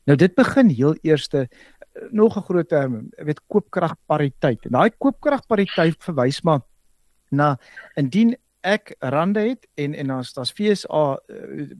[0.05, 4.64] Nou dit begin heel eerste eh, nog 'n groot term, weet koopkragpariteit.
[4.64, 6.61] En daai koopkragpariteit verwys maar
[7.30, 7.59] na
[7.94, 11.20] indien ek rande het en en as daar's FSA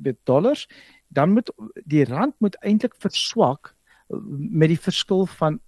[0.03, 0.69] met dollars,
[1.09, 1.53] dan moet
[1.85, 3.75] die rand moet eintlik verswak
[4.09, 5.61] eh, met die verskil van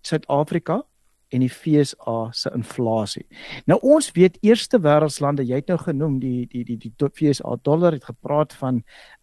[0.00, 0.84] Suid-Afrika
[1.36, 3.24] en die FSA se inflasie.
[3.68, 7.96] Nou ons weet eerste wêreldslande, jy het nou genoem die die die die FSA dollar
[7.96, 8.82] het gepraat van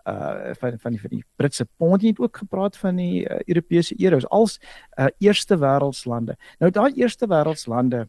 [0.10, 3.96] uh van van die van die Britse pond het ook gepraat van die uh, Europese
[4.00, 4.60] euros als
[5.00, 6.38] uh eerste wêreldslande.
[6.60, 8.08] Nou daai eerste wêreldslande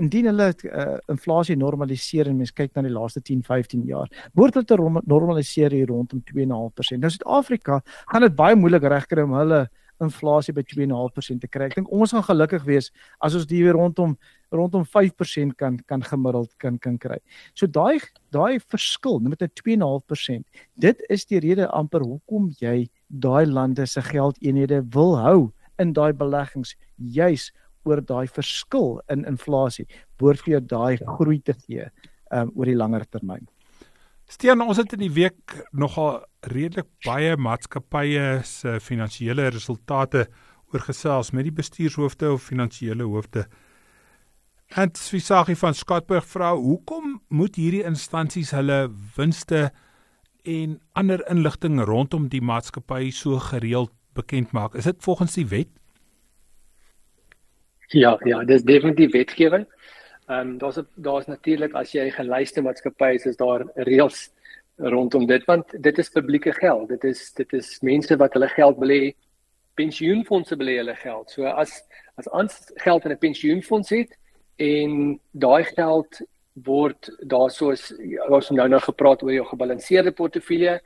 [0.00, 4.56] indien hulle uh, inflasie normaliseer en mens kyk na die laaste 10, 15 jaar, word
[4.56, 4.72] dit
[5.04, 7.02] normaliseer hier rondom 2.5%.
[7.02, 7.82] Nou Suid-Afrika
[8.12, 9.66] gaan dit baie moeilik regkry om hulle
[10.02, 11.68] inflasie by 2.5% te kry.
[11.70, 12.90] Ek dink ons gaan gelukkig wees
[13.20, 14.16] as ons die weer rondom
[14.52, 17.18] rondom 5% kan kan gemiddeld kan kan kry.
[17.54, 18.00] So daai
[18.34, 20.44] daai verskil met 'n 2.5%,
[20.76, 26.12] dit is die rede amper hoekom jy daai lande se geldeenhede wil hou in daai
[26.12, 27.50] beleggings juis
[27.84, 29.86] oor daai verskil in inflasie
[30.18, 31.88] behoort vir jou daai groei te gee
[32.30, 33.46] um, oor die langer termyn.
[34.32, 40.22] Stean, ons het in die week nogal redelik baie maatskappye se finansiële resultate
[40.72, 43.44] oorgesels met die bestuurshoofde of finansiële hoofde.
[44.72, 48.86] En Swisagi van Skatberg vra, hoekom moet hierdie instansies hulle
[49.18, 49.66] winste
[50.48, 54.80] en ander inligting rondom die maatskappy so gereeld bekend maak?
[54.80, 55.68] Is dit volgens die wet?
[57.92, 59.68] Ja, ja, dis definitief wetgewing.
[60.32, 64.30] Ehm um, daar's daar's natuurlik as jy geluister maatskappye is, is daar reëls
[64.94, 66.88] rondom dit want dit is publieke geld.
[66.88, 69.00] Dit is dit is mense wat hulle geld belê,
[69.74, 71.30] pensioenfonde belê hulle geld.
[71.30, 71.82] So as
[72.20, 74.16] as ons geld in 'n pensioenfonds het
[74.56, 76.22] en daai geld
[76.52, 77.92] word daar soos
[78.28, 80.80] ons nou nou gepraat oor jou gebalanseerde portefeulje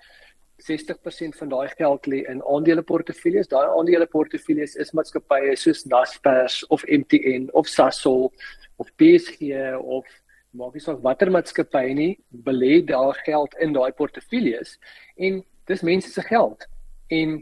[0.63, 3.49] 60% van daai geld lê in aandeleportefeuilles.
[3.49, 8.31] Daai aandeleportefeuilles is maatskappye soos Naspers of MTN of Sasol
[8.79, 10.07] of PSG of
[10.57, 14.79] maak nie saak watter maatskappy nie, belê daar geld in daai portefeuilles
[15.17, 16.65] en dis mense se geld.
[17.13, 17.39] En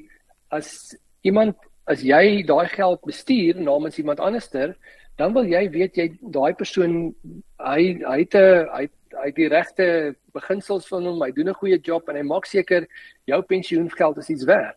[0.51, 1.57] as iemand
[1.87, 4.75] as jy daai geld bestuur namens iemand anderster,
[5.17, 7.15] dan wil jy weet jy daai persoon
[7.59, 8.89] hy hy het 'n hy
[9.23, 12.87] hy die regte beginsels van hom, hy doen 'n goeie job en hy maak seker
[13.27, 14.77] jou pensioengeld is iets werd.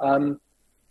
[0.00, 0.40] Um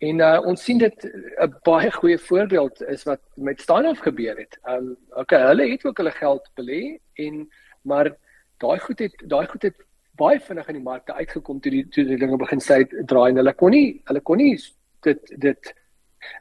[0.03, 4.59] En uh, ons sien dit 'n baie goeie voorbeeld is wat met Steinhoff gebeur het.
[4.67, 7.49] Um okay, hulle het ook hulle geld belê en
[7.81, 8.11] maar
[8.57, 9.75] daai goed het daai goed het
[10.17, 13.41] baie vinnig in die markte uitgekom toe die toe die dinge begin sê draai en
[13.41, 14.55] hulle kon nie hulle kon nie
[15.07, 15.73] dit dit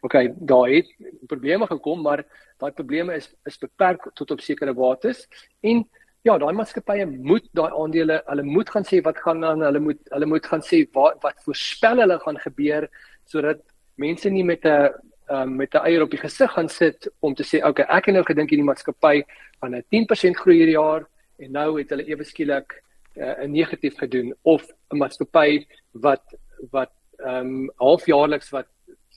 [0.03, 0.89] okay, daai het
[1.28, 2.24] probleme gekom, maar
[2.62, 5.26] daai probleme is is beperk tot op sekere bates.
[5.61, 5.85] En
[6.22, 10.01] ja, daai maatskappye moet daai aandele, hulle moet gaan sê wat gaan aan, hulle moet
[10.11, 12.89] hulle moet gaan sê wat wat voorspel hulle gaan gebeur
[13.24, 13.61] sodat
[13.97, 14.93] mense nie met 'n
[15.30, 18.14] um, met 'n eier op die gesig gaan sit om te sê okay ek het
[18.14, 19.24] nou gedink hierdie maatskappy
[19.61, 21.07] gaan 'n 10% groei hierdie jaar
[21.39, 22.85] en nou het hulle ewe skielik
[23.16, 24.35] uh, 'n negatief gedoen.
[24.43, 26.24] Of 'n maatskappy wat
[26.70, 28.66] wat ehm um, halfjaarliks wat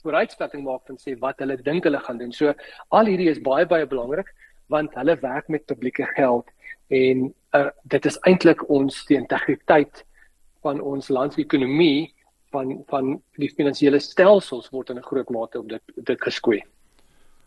[0.02, 2.32] vooruitskatting maak van sê wat hulle dink hulle gaan doen.
[2.32, 2.54] So
[2.90, 4.30] al hierdie is baie baie belangrik
[4.68, 6.48] want hulle werk met publieke geld
[6.88, 10.04] en uh, dit is eintlik ons die integriteit
[10.66, 12.12] van ons landsekonomie
[12.52, 16.62] van van die finansiële stelsels word in 'n groot mate op dit dit geskoei.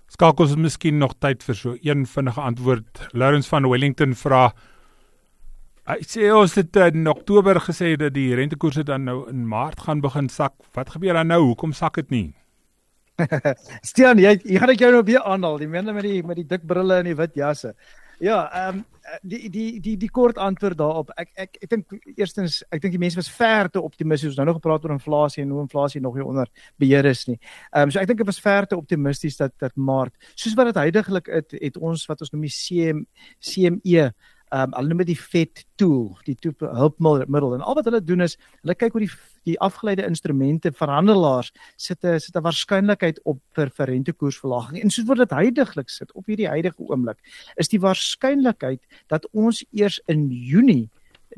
[0.08, 3.08] Skakel ons miskien nog tyd vir so een vinnige antwoord.
[3.14, 4.52] Lawrence van Wellington vra
[5.90, 10.02] Hy sê ons het in Oktober gesê dat die rentekoerse dan nou in Maart gaan
[10.02, 10.54] begin sak.
[10.74, 11.42] Wat gebeur dan nou?
[11.42, 12.34] Hoekom sak dit nie?
[13.90, 15.60] Stian, jy jy gaan ek jou nou weer aanhaal.
[15.62, 17.76] Die mense met die met die dik brille en die wit jasse.
[18.22, 18.86] Ja, ehm um,
[19.26, 21.10] die die die die kort antwoord daarop.
[21.18, 24.30] Ek ek ek dink eerstens ek dink die mense was ver te optimisties.
[24.30, 27.40] Ons nou nog gepraat oor inflasie en hoe inflasie nog nie onder beheer is nie.
[27.72, 30.70] Ehm um, so ek dink dit was ver te optimisties dat dat Maart, soos wat
[30.70, 33.02] dit heidaglik is, het ons wat ons noem die CM
[33.42, 34.12] CME
[34.52, 38.26] um, hulle noem dit die FED tool, die toep hulpmiddel en al wat hulle doen
[38.28, 39.12] is hulle kyk hoe die
[39.50, 45.08] die afgeleide instrumente verhandelaars sit 'n sit 'n waarskynlikheid op vir vir rentekoersverlaging en soos
[45.08, 47.18] wat dit heidaglik sit op hierdie huidige oomblik
[47.58, 50.90] is die waarskynlikheid dat ons eers in Junie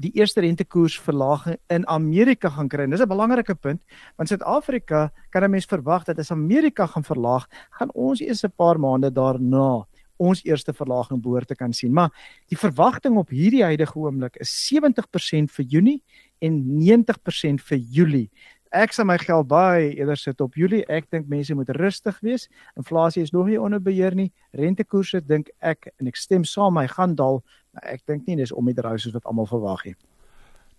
[0.02, 2.88] die eerste rentekoersverlaging in Amerika gaan kry.
[2.88, 3.82] Dis 'n belangrike punt
[4.18, 8.54] want Suid-Afrika kan 'n mens verwag dat as Amerika gaan verlaag, gaan ons eers 'n
[8.58, 9.86] paar maande daarna
[10.18, 11.94] ons eerste verlaging behoort te kan sien.
[11.94, 12.12] Maar
[12.52, 16.02] die verwagting op hierdie huidige oomblik is 70% vir Junie
[16.44, 18.30] en 90% vir Julie.
[18.74, 20.82] Ek sal my geld baie eerder sit op Julie.
[20.90, 22.48] Ek dink mense moet rustig wees.
[22.80, 24.32] Inflasie is nog nie onder beheer nie.
[24.58, 27.44] Rentekoerse dink ek en ek stem saam, hy gaan daal,
[27.74, 30.00] maar ek dink nie dis om die soos wat almal verwag het.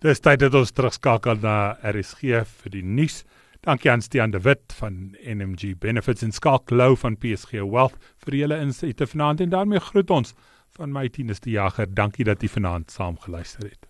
[0.03, 3.23] Dis tyd dat ons terugskakel na RSG vir die nuus.
[3.65, 7.97] Dankie aan Stian de Wit van NMG Benefits en Skalk Lou van PSG Wealth
[8.27, 10.35] vir julle insigte vanaand en daarmee groet ons
[10.77, 11.89] van my tieneste jager.
[11.89, 13.89] Dankie dat jy vanaand saam geluister het.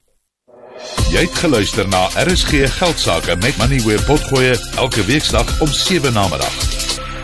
[1.10, 6.28] Jy het geluister na RSG Geldsaake met Money where potgoe elke weeksdag om 7 na
[6.30, 6.54] middag.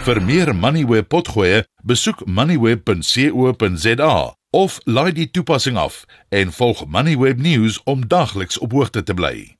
[0.09, 4.15] Vir meer Money where potgoe, besoek moneyweb.co.za
[4.51, 9.60] of laai die toepassing af en volg Moneyweb News om dagliks op hoogte te bly.